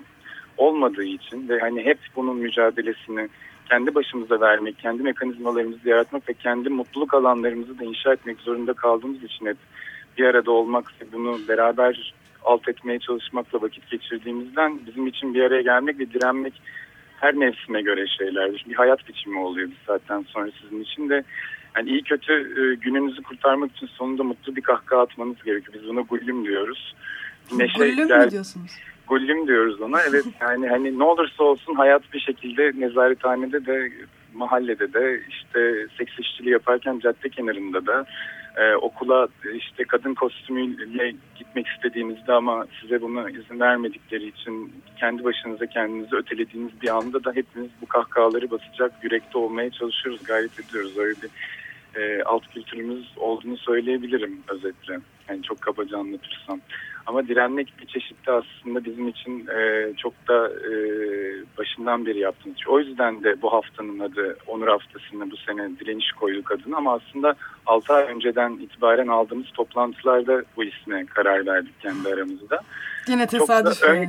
[0.57, 3.29] olmadığı için ve hani hep bunun mücadelesini
[3.69, 9.23] kendi başımıza vermek, kendi mekanizmalarımızı yaratmak ve kendi mutluluk alanlarımızı da inşa etmek zorunda kaldığımız
[9.23, 9.57] için hep
[10.17, 15.61] bir arada olmak ve bunu beraber alt etmeye çalışmakla vakit geçirdiğimizden bizim için bir araya
[15.61, 16.53] gelmek ve direnmek
[17.19, 18.65] her mevsime göre şeyler.
[18.69, 21.23] Bir hayat biçimi oluyor bir saatten sonra sizin için de.
[21.75, 25.73] Yani iyi kötü e, gününüzü kurtarmak için sonunda mutlu bir kahkaha atmanız gerekiyor.
[25.73, 26.95] Biz buna gullüm diyoruz.
[27.51, 28.71] Neşe Gullüm gel- mü diyorsunuz?
[29.07, 30.01] Gullüm diyoruz ona.
[30.09, 33.91] Evet yani hani ne olursa olsun hayat bir şekilde nezarethanede de
[34.33, 38.05] mahallede de işte seks işçiliği yaparken cadde kenarında da
[38.57, 45.65] e, okula işte kadın kostümüyle gitmek istediğinizde ama size buna izin vermedikleri için kendi başınıza
[45.65, 50.97] kendinizi ötelediğiniz bir anda da hepimiz bu kahkahaları basacak yürekte olmaya çalışıyoruz, gayret ediyoruz.
[50.97, 51.29] Öyle bir
[52.01, 54.99] e, alt kültürümüz olduğunu söyleyebilirim özetle.
[55.29, 56.61] Yani çok kabaca anlatırsam.
[57.05, 60.71] Ama direnmek bir çeşitte aslında bizim için e, çok da e,
[61.57, 62.57] başından beri yaptığımız.
[62.67, 66.77] O yüzden de bu haftanın adı Onur Haftası'nda bu sene direniş koyduk adını.
[66.77, 67.35] Ama aslında
[67.65, 72.59] 6 ay önceden itibaren aldığımız toplantılarda bu isme karar verdik kendi aramızda.
[73.07, 74.07] Yine Çok da tesadüf ön-.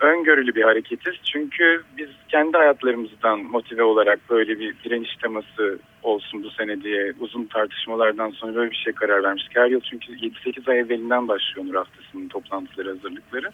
[0.00, 1.14] Öngörülü bir hareketiz.
[1.32, 7.44] Çünkü biz kendi hayatlarımızdan motive olarak böyle bir direniş teması olsun bu sene diye uzun
[7.44, 9.56] tartışmalardan sonra böyle bir şey karar vermiştik.
[9.56, 13.50] Her yıl çünkü 7-8 ay evvelinden başlıyor Onur Haftası'nın toplantıları hazırlıkları.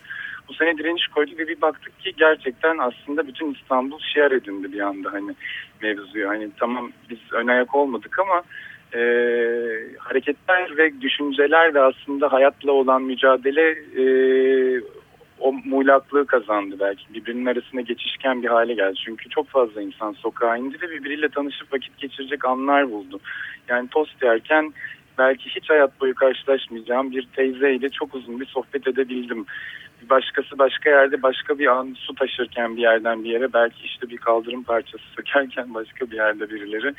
[0.48, 4.80] Bu sene direniş koyduk ve bir baktık ki gerçekten aslında bütün İstanbul şiar edindi bir
[4.80, 5.34] anda hani
[5.82, 6.28] mevzuyu.
[6.28, 8.42] Hani tamam biz ön ayak olmadık ama
[8.94, 9.00] e,
[9.98, 14.04] hareketler ve düşünceler de aslında hayatla olan mücadele e,
[15.40, 17.14] o muğlaklığı kazandı belki.
[17.14, 18.94] Birbirinin arasında geçişken bir hale geldi.
[19.04, 23.20] Çünkü çok fazla insan sokağa indi ve birbiriyle tanışıp vakit geçirecek anlar buldu.
[23.68, 24.72] Yani tost yerken
[25.18, 29.46] belki hiç hayat boyu karşılaşmayacağım bir teyzeyle çok uzun bir sohbet edebildim.
[30.10, 34.16] Başkası başka yerde başka bir an su taşırken bir yerden bir yere belki işte bir
[34.16, 36.94] kaldırım parçası sökerken başka bir yerde birileri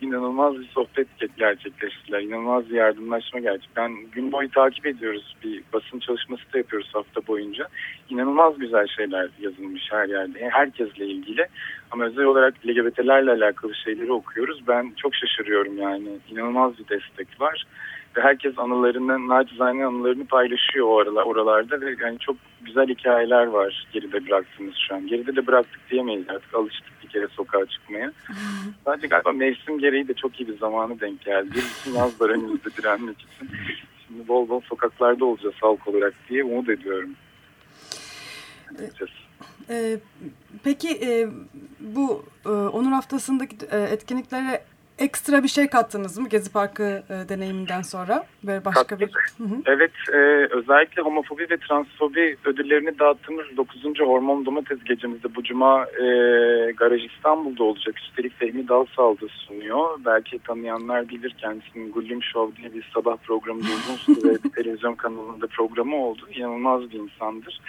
[0.00, 2.20] inanılmaz bir sohbet gerçekleştiler.
[2.20, 3.70] İnanılmaz bir yardımlaşma gerçek.
[3.76, 5.36] Ben gün boyu takip ediyoruz.
[5.44, 7.68] Bir basın çalışması da yapıyoruz hafta boyunca.
[8.10, 10.48] İnanılmaz güzel şeyler yazılmış her yerde.
[10.50, 11.46] Herkesle ilgili.
[11.90, 14.68] Ama özel olarak LGBT'lerle alakalı şeyleri okuyoruz.
[14.68, 16.08] Ben çok şaşırıyorum yani.
[16.30, 17.66] İnanılmaz bir destek var.
[18.14, 24.26] Herkes anılarını, naçizane anılarını paylaşıyor o aralar, oralarda ve yani çok güzel hikayeler var geride
[24.26, 25.06] bıraktığımız şu an.
[25.06, 26.54] Geride de bıraktık diyemeyiz artık.
[26.54, 28.12] Alıştık bir kere sokağa çıkmaya.
[28.84, 31.50] Sadece galiba mevsim gereği de çok iyi bir zamanı denk geldi.
[31.54, 33.50] Bütün yaz var önümüzde direnmek için.
[34.06, 37.10] Şimdi bol bol sokaklarda olacağız halk olarak diye umut ediyorum.
[38.78, 39.12] Açıkçası.
[39.70, 39.98] Ee,
[40.64, 41.28] peki e,
[41.80, 44.62] bu e, Onur Haftası'ndaki e, etkinliklere
[45.00, 48.26] ekstra bir şey kattınız mı Gezi Parkı e, deneyiminden sonra?
[48.44, 49.06] Böyle başka bir...
[49.06, 49.32] Kattık.
[49.38, 49.56] Hı hı.
[49.66, 50.16] Evet, e,
[50.54, 53.84] özellikle homofobi ve transfobi ödüllerini dağıttığımız 9.
[54.00, 56.04] Hormon Domates gecemizde bu cuma e,
[56.72, 57.98] Garaj İstanbul'da olacak.
[57.98, 59.98] Üstelik Fehmi Dalsal'da sunuyor.
[60.04, 65.96] Belki tanıyanlar bilir kendisinin Gullüm Show diye bir sabah programı uzun süre televizyon kanalında programı
[65.96, 66.20] oldu.
[66.34, 67.60] İnanılmaz bir insandır.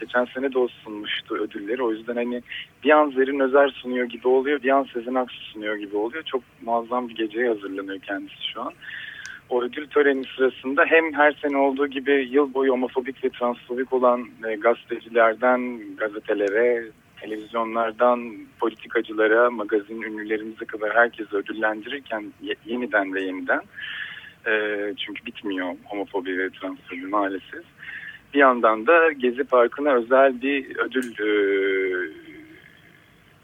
[0.00, 1.82] Geçen sene de o sunmuştu ödülleri.
[1.82, 2.42] O yüzden hani
[2.84, 6.22] bir an Zerrin Özer sunuyor gibi oluyor, bir an Sezen Aksu sunuyor gibi oluyor.
[6.24, 8.72] Çok muazzam bir geceye hazırlanıyor kendisi şu an
[9.50, 14.28] o ödül töreni sırasında hem her sene olduğu gibi yıl boyu homofobik ve transfobik olan
[14.48, 16.84] e, gazetecilerden gazetelere,
[17.20, 23.60] televizyonlardan politikacılara, magazin ünlülerimize kadar herkesi ödüllendirirken ye- yeniden ve yeniden
[24.46, 24.52] e,
[24.96, 27.64] çünkü bitmiyor homofobi ve transfobi maalesef.
[28.34, 31.28] Bir yandan da Gezi Parkı'na özel bir ödül e,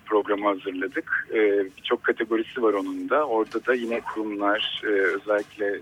[0.07, 1.29] programı hazırladık.
[1.35, 3.27] Ee, Birçok kategorisi var onun da.
[3.27, 5.81] Orada da yine kurumlar, e, özellikle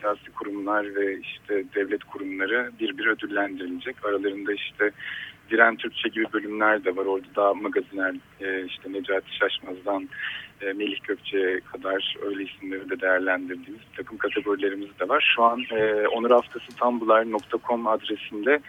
[0.00, 4.04] siyasi kurumlar ve işte devlet kurumları bir bir ödüllendirilecek.
[4.04, 4.90] Aralarında işte
[5.50, 7.06] Diren Türkçe gibi bölümler de var.
[7.06, 10.08] Orada daha magazinel e, işte Necati Şaşmaz'dan
[10.60, 15.32] e, Melih Gökçe'ye kadar öyle isimleri de değerlendirdiğimiz takım kategorilerimiz de var.
[15.36, 18.60] Şu an e, onurhaftası.tumblr.com adresinde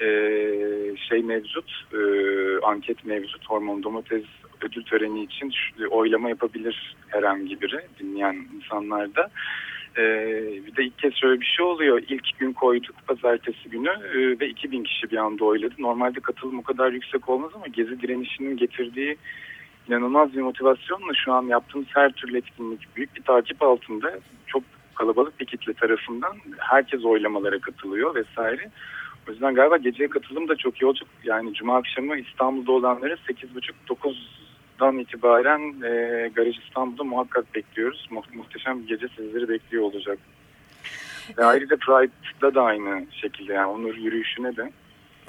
[0.00, 0.06] e,
[1.08, 1.98] şey mevcut, e,
[2.66, 3.50] anket mevcut.
[3.50, 4.24] Hormon domates
[4.64, 9.30] ödül töreni için e, oylama yapabilir herhangi biri dinleyen insanlarda.
[9.98, 10.02] Ee,
[10.66, 12.02] bir de ilk kez şöyle bir şey oluyor.
[12.08, 15.74] İlk gün koyduk pazartesi günü e, ve 2000 kişi bir anda oyladı.
[15.78, 19.16] Normalde katılım o kadar yüksek olmaz ama gezi direnişinin getirdiği
[19.88, 24.20] inanılmaz bir motivasyonla şu an yaptığımız her türlü etkinlik büyük bir takip altında.
[24.46, 24.62] Çok
[24.94, 28.70] kalabalık bir kitle tarafından herkes oylamalara katılıyor vesaire.
[29.28, 31.08] O yüzden galiba geceye katılım da çok iyi olacak.
[31.24, 34.14] Yani cuma akşamı İstanbul'da olanlara 8.30-9
[34.84, 38.08] Şam'dan itibaren e, Garaj İstanbul'u muhakkak bekliyoruz.
[38.10, 40.18] Mu muhteşem bir gece sizleri bekliyor olacak.
[41.28, 41.44] Ve evet.
[41.44, 44.70] ayrıca Pride'da da aynı şekilde yani onur yürüyüşüne de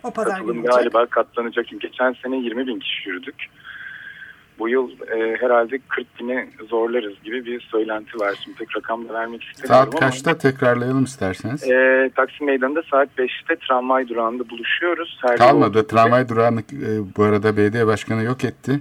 [0.04, 1.66] o pazar katılım galiba katlanacak.
[1.80, 3.36] Geçen sene 20 bin kişi yürüdük.
[4.60, 8.36] Bu yıl e, herhalde 40 bini zorlarız gibi bir söylenti var.
[8.44, 11.70] Şimdi tek rakam da vermek istemiyorum Saat kaçta ama, tekrarlayalım isterseniz?
[11.70, 15.20] E, Taksim Meydanı'nda saat 5'te tramvay durağında buluşuyoruz.
[15.22, 15.88] Her Kalmadı.
[15.88, 18.80] Tramvay durağını e, bu arada belediye başkanı yok etti.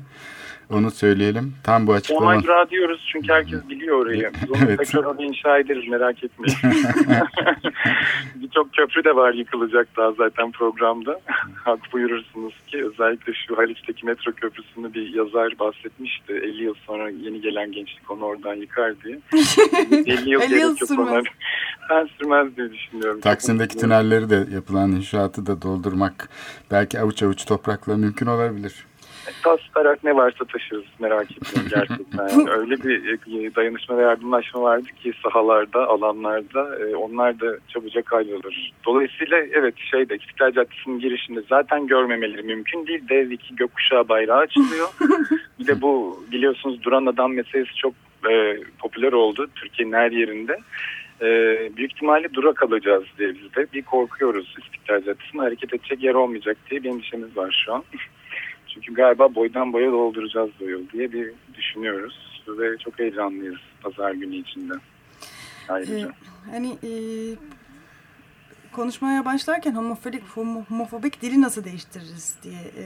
[0.71, 1.55] Onu söyleyelim.
[1.65, 2.21] Tam bu açıklama.
[2.21, 4.31] Tramvay durağı diyoruz çünkü herkes biliyor orayı.
[4.43, 4.79] Biz onu Evet.
[4.79, 6.57] tekrar oraya inşa ederiz merak etmeyin.
[8.35, 11.21] Birçok köprü de var yıkılacak daha zaten programda.
[11.65, 16.33] Hak buyurursunuz ki özellikle şu Haliç'teki metro köprüsünü bir yazar bahsetmişti.
[16.33, 19.19] 50 yıl sonra yeni gelen gençlik onu oradan yıkar diye.
[20.07, 21.09] 50 yıl 50 gerek yıl sürmez.
[21.09, 21.23] ona.
[21.91, 23.21] Ben sürmez diye düşünüyorum.
[23.21, 26.29] Taksim'deki tünelleri de yapılan inşaatı da doldurmak
[26.71, 28.75] belki avuç avuç toprakla mümkün olabilir.
[29.43, 32.29] Tas tarak ne varsa taşırız merak etmeyin gerçekten.
[32.29, 33.09] Yani öyle bir
[33.45, 38.55] e, dayanışma ve yardımlaşma vardı ki sahalarda, alanlarda e, onlar da çabucak hallolur.
[38.87, 43.09] Dolayısıyla evet şeyde İstiklal Caddesi'nin girişinde zaten görmemeleri mümkün değil.
[43.09, 44.89] Dev iki gökkuşağı bayrağı açılıyor.
[45.59, 47.95] bir de bu biliyorsunuz duran adam meselesi çok
[48.31, 50.59] e, popüler oldu Türkiye'nin her yerinde.
[51.21, 51.27] E,
[51.77, 56.57] büyük ihtimalle dura kalacağız diye biz de bir korkuyoruz İstiklal Caddesi'nin hareket edecek yer olmayacak
[56.71, 57.85] diye bir endişemiz var şu an.
[58.75, 64.37] Çünkü galiba boydan boya dolduracağız bu yıl diye bir düşünüyoruz ve çok heyecanlıyız pazar günü
[64.37, 64.75] içinde.
[65.69, 65.97] Ayrıca.
[65.97, 66.11] Ee,
[66.51, 66.91] hani e,
[68.75, 72.85] konuşmaya başlarken homofobik homo- homofobik dili nasıl değiştiririz diye e,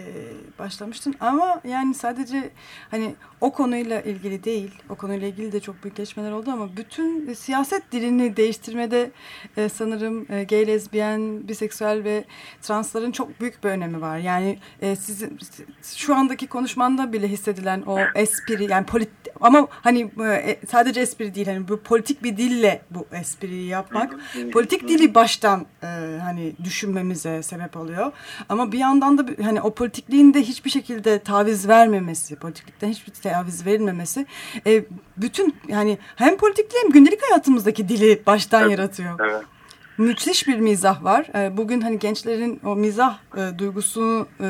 [0.58, 2.50] başlamıştın ama yani sadece
[2.90, 7.28] hani o konuyla ilgili değil o konuyla ilgili de çok büyük gelişmeler oldu ama bütün
[7.28, 9.10] e, siyaset dilini değiştirmede
[9.56, 12.24] e, sanırım e, gay, lezbiyen, biseksüel ve
[12.62, 14.18] transların çok büyük bir önemi var.
[14.18, 15.38] Yani e, sizin
[15.82, 19.10] şu andaki konuşmanda bile hissedilen o espri yani polit
[19.40, 24.16] ama hani e, sadece espri değil hani bu politik bir dille bu espriyi yapmak
[24.52, 25.86] politik dili baştan e,
[26.22, 28.12] hani düşünmemize sebep oluyor.
[28.48, 33.66] Ama bir yandan da hani o politikliğin de hiçbir şekilde taviz vermemesi, politiklikten hiçbir taviz
[33.66, 34.26] verilmemesi
[34.66, 34.84] e,
[35.16, 39.20] bütün yani hem politikliği hem gündelik hayatımızdaki dili baştan yaratıyor.
[39.30, 39.42] Evet.
[39.98, 41.26] Müthiş bir mizah var.
[41.34, 44.48] E, Bugün hani gençlerin o mizah e, duygusunu e,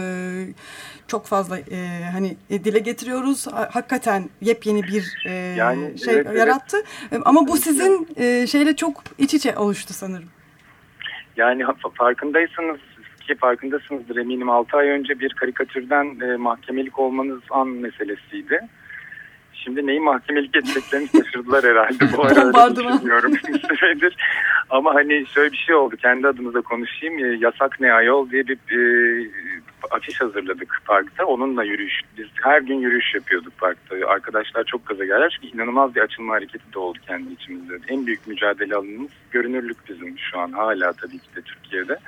[1.07, 3.47] çok fazla e, hani e, dile getiriyoruz.
[3.47, 6.39] Ha- Hakikaten yepyeni bir e, Yani, şey evet, evet.
[6.39, 6.76] yarattı.
[7.12, 10.29] E, Ama bu sizin e, şeyle çok iç içe oluştu sanırım.
[11.39, 11.64] Yani
[11.95, 12.78] farkındaysanız
[13.26, 18.61] ki farkındasınızdır eminim 6 ay önce bir karikatürden e, mahkemelik olmanız an meselesiydi.
[19.53, 22.16] Şimdi neyi mahkemelik edeceklerini şaşırdılar herhalde.
[22.16, 22.97] Bu ara öyle Bombardıman.
[22.97, 23.32] düşünüyorum
[23.78, 24.16] süredir.
[24.70, 25.97] Ama hani şöyle bir şey oldu.
[25.97, 27.24] Kendi adınıza konuşayım.
[27.24, 28.80] E, Yasak ne ayol diye bir e,
[29.91, 31.24] afiş hazırladık parkta.
[31.26, 32.01] Onunla yürüyüş.
[32.18, 33.97] Biz her gün yürüyüş yapıyorduk parkta.
[34.07, 35.39] Arkadaşlar çok gaza geldiler.
[35.41, 37.79] Çünkü inanılmaz bir açılma hareketi de oldu kendi içimizde.
[37.89, 40.53] En büyük mücadele alanımız görünürlük bizim şu an.
[40.53, 41.99] Hala tabii ki de Türkiye'de.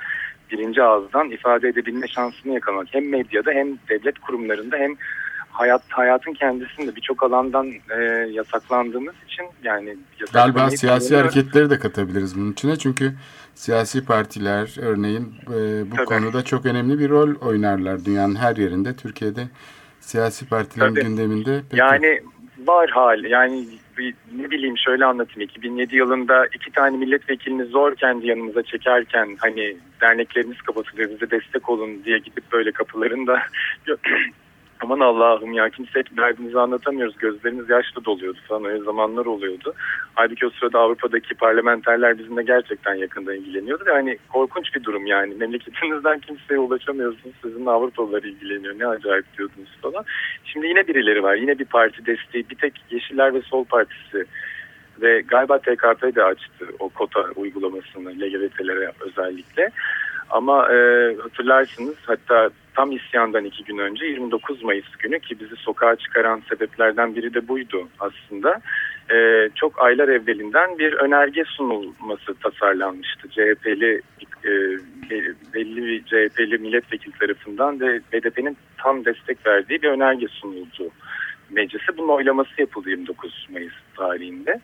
[0.51, 2.87] Birinci ağızdan ifade edebilme şansını yakalamak.
[2.91, 4.95] Hem medyada hem devlet kurumlarında hem
[5.61, 9.97] hayat hayatın kendisinde birçok alandan e, yasaklandığımız için yani
[10.33, 12.75] Galiba siyasi hareketleri de katabiliriz bunun içine.
[12.75, 13.13] Çünkü
[13.55, 16.05] siyasi partiler örneğin e, bu Tabii.
[16.05, 18.95] konuda çok önemli bir rol oynarlar dünyanın her yerinde.
[18.95, 19.41] Türkiye'de
[19.99, 21.03] siyasi partilerin Tabii.
[21.05, 22.21] gündeminde pek Yani
[22.67, 23.65] var hal yani
[23.97, 29.77] bir- ne bileyim şöyle anlatayım 2007 yılında iki tane milletvekilini zor kendi yanımıza çekerken hani
[30.01, 33.39] dernekleriniz kapatılıyor bize destek olun diye gidip böyle kapılarında
[34.81, 36.07] aman Allah'ım ya kimse hep
[36.55, 39.73] anlatamıyoruz gözlerimiz yaşlı doluyordu falan öyle zamanlar oluyordu.
[40.15, 45.35] Halbuki o sırada Avrupa'daki parlamenterler bizimle gerçekten yakından ilgileniyordu ve hani korkunç bir durum yani
[45.35, 50.05] memleketinizden kimseye ulaşamıyorsunuz sizinle Avrupalılar ilgileniyor ne acayip diyordunuz falan.
[50.45, 54.25] Şimdi yine birileri var yine bir parti desteği bir tek Yeşiller ve Sol Partisi
[55.01, 59.69] ve galiba TKP de açtı o kota uygulamasını LGBT'lere özellikle.
[60.29, 60.77] Ama e,
[61.21, 67.15] hatırlarsınız hatta tam isyandan iki gün önce 29 Mayıs günü ki bizi sokağa çıkaran sebeplerden
[67.15, 68.61] biri de buydu aslında.
[69.13, 73.29] E, çok aylar evvelinden bir önerge sunulması tasarlanmıştı.
[73.29, 74.01] CHP'li
[74.45, 74.51] e,
[75.53, 80.91] belli bir CHP'li milletvekili tarafından ve BDP'nin tam destek verdiği bir önerge sunuldu
[81.49, 81.97] meclise.
[81.97, 84.59] Bunun oylaması yapıldı 29 Mayıs tarihinde.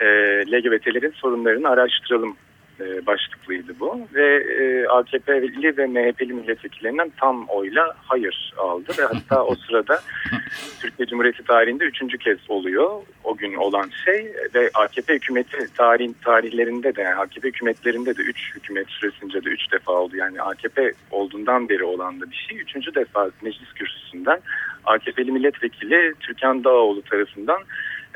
[0.00, 0.06] E,
[0.52, 2.36] LGBT'lerin sorunlarını araştıralım
[2.80, 4.00] e, başlıklıydı bu.
[4.14, 8.92] Ve e, AKP'li ve MHP'li milletvekillerinden tam oyla hayır aldı.
[8.98, 10.00] Ve hatta o sırada
[10.80, 12.90] Türkiye Cumhuriyeti tarihinde üçüncü kez oluyor
[13.24, 14.32] o gün olan şey.
[14.54, 19.72] Ve AKP hükümeti tarihin tarihlerinde de yani AKP hükümetlerinde de üç hükümet süresince de üç
[19.72, 20.16] defa oldu.
[20.16, 22.58] Yani AKP olduğundan beri olan da bir şey.
[22.58, 24.40] Üçüncü defa meclis kürsüsünden
[24.84, 27.58] AKP'li milletvekili Türkan Dağoğlu tarafından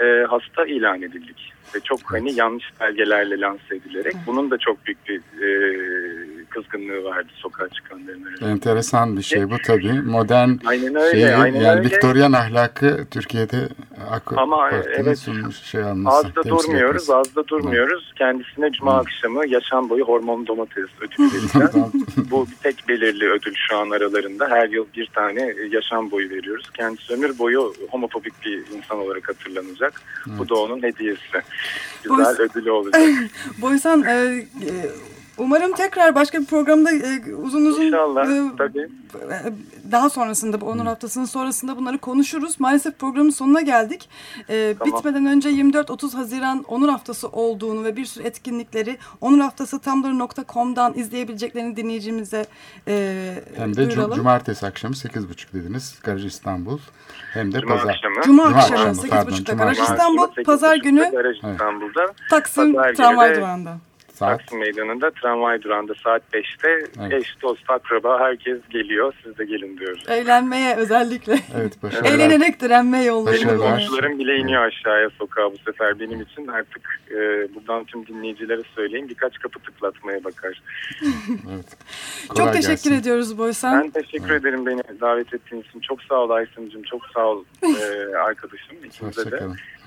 [0.01, 1.53] e, hasta ilan edildik.
[1.75, 4.15] Ve çok hani yanlış belgelerle lanse edilerek.
[4.27, 5.49] Bunun da çok büyük bir e,
[6.55, 8.51] kızgınlığı vardı sokağa çıkanların arasında.
[8.51, 9.93] enteresan bir şey bu tabii.
[10.03, 11.91] Modern Aynen öyle, şeyi, aynen yani öyle.
[11.91, 13.69] Viktoryan ahlakı Türkiye'de
[14.11, 16.17] AK Ama, Parti'nin evet, sunmuş şey alması.
[16.17, 17.15] Az da durmuyoruz, etmesi.
[17.15, 18.13] az da durmuyoruz.
[18.17, 21.69] Kendisine cuma akşamı yaşam boyu hormon domates ödülü.
[22.31, 24.49] Bu tek belirli ödül şu an aralarında.
[24.49, 26.71] Her yıl bir tane yaşam boyu veriyoruz.
[26.75, 30.03] Kendisi ömür boyu homofobik bir insan olarak hatırlanacak.
[30.39, 31.23] Bu da onun hediyesi.
[32.03, 33.03] Güzel Boys- ödülü olacak.
[33.63, 34.73] Boysan e, e,
[35.43, 38.89] Umarım tekrar başka bir programda e, uzun uzun İnşallah e, tabii.
[39.93, 42.61] daha sonrasında bu Onur Haftası'nın sonrasında bunları konuşuruz.
[42.61, 44.09] Maalesef programın sonuna geldik.
[44.51, 44.95] Ee, Tamam.
[44.99, 51.77] Bitmeden önce 24-30 Haziran Onur Haftası olduğunu ve bir sürü etkinlikleri Onur Haftası Tumblr.com'dan izleyebileceklerini
[51.77, 52.47] dinleyicimize
[52.89, 54.17] e, Hem de duyuralım.
[54.17, 55.99] cumartesi akşamı 8.30 dediniz.
[56.03, 56.79] Garaj İstanbul.
[57.33, 57.91] Hem de Cuma pazar.
[57.95, 58.15] akşamı.
[58.25, 59.79] Cuma, Cuma akşamı akşamı, pardon, 8.30'da Cuma Garaj.
[59.79, 61.37] İstanbul, Pazar 8.30'da günü Garaj.
[61.37, 62.07] İstanbul'da.
[62.31, 63.77] Taksim Tramvay Durağı'nda.
[64.23, 64.39] Saat.
[64.39, 66.69] Taksim Meydanı'nda tramvay durağında saat 5'te
[67.01, 67.13] Evet.
[67.13, 69.15] eş, dost, akraba herkes geliyor.
[69.25, 70.05] Siz de gelin diyoruz.
[70.09, 71.39] Eğlenmeye özellikle.
[71.57, 72.11] Evet başarılar.
[72.11, 73.35] Eğlenerek direnme yolları.
[73.35, 73.71] Benim Başarılar.
[73.71, 76.47] komşularım bile iniyor aşağıya sokağa bu sefer benim için.
[76.47, 77.15] Artık e,
[77.55, 80.63] buradan tüm dinleyicilere söyleyeyim birkaç kapı tıklatmaya bakar.
[81.55, 81.77] Evet.
[82.37, 82.95] Çok teşekkür gelsin.
[82.95, 83.83] ediyoruz Boysan.
[83.83, 85.81] Ben teşekkür ederim beni davet ettiğiniz için.
[85.81, 86.83] Çok sağ ol Aysun'cum.
[86.83, 87.69] Çok sağ ol e,
[88.27, 88.77] arkadaşım.
[88.85, 89.41] İkinize de.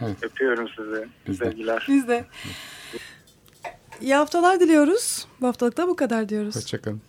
[0.06, 0.24] Evet.
[0.24, 1.06] Öpüyorum sizi.
[1.28, 1.46] Biz de.
[1.46, 1.86] Sevgiler.
[1.90, 2.24] Biz de.
[4.02, 5.28] İyi haftalar diliyoruz.
[5.42, 6.56] Bu haftalık da bu kadar diyoruz.
[6.56, 7.02] Hoşçakalın.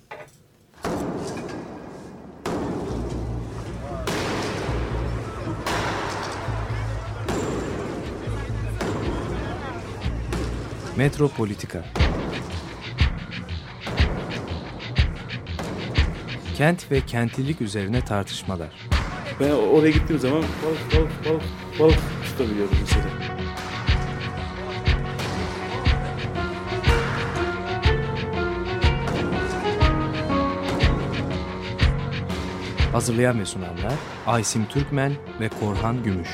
[10.96, 11.84] Metropolitika
[16.56, 18.68] Kent ve kentlilik üzerine tartışmalar.
[19.40, 21.42] Ben oraya gittiğim zaman balık balık balık
[21.80, 23.45] balık tutabiliyorum mesela.
[32.96, 33.92] Hazırlayan ve sunanlar
[34.26, 36.28] Aysim Türkmen ve Korhan Gümüş.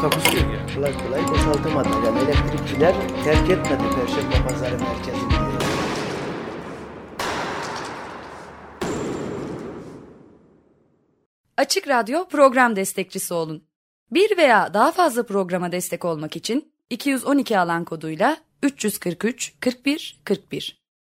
[0.00, 0.74] Takusuyor yani.
[0.74, 1.88] Kolay kolay boşaltamadı.
[2.06, 2.94] Yani elektrikçiler
[3.24, 5.32] terk etmedi Perşembe Pazarı merkezini.
[11.56, 13.64] Açık Radyo program destekçisi olun.
[14.10, 20.87] Bir veya daha fazla programa destek olmak için 212 alan koduyla 343 41 41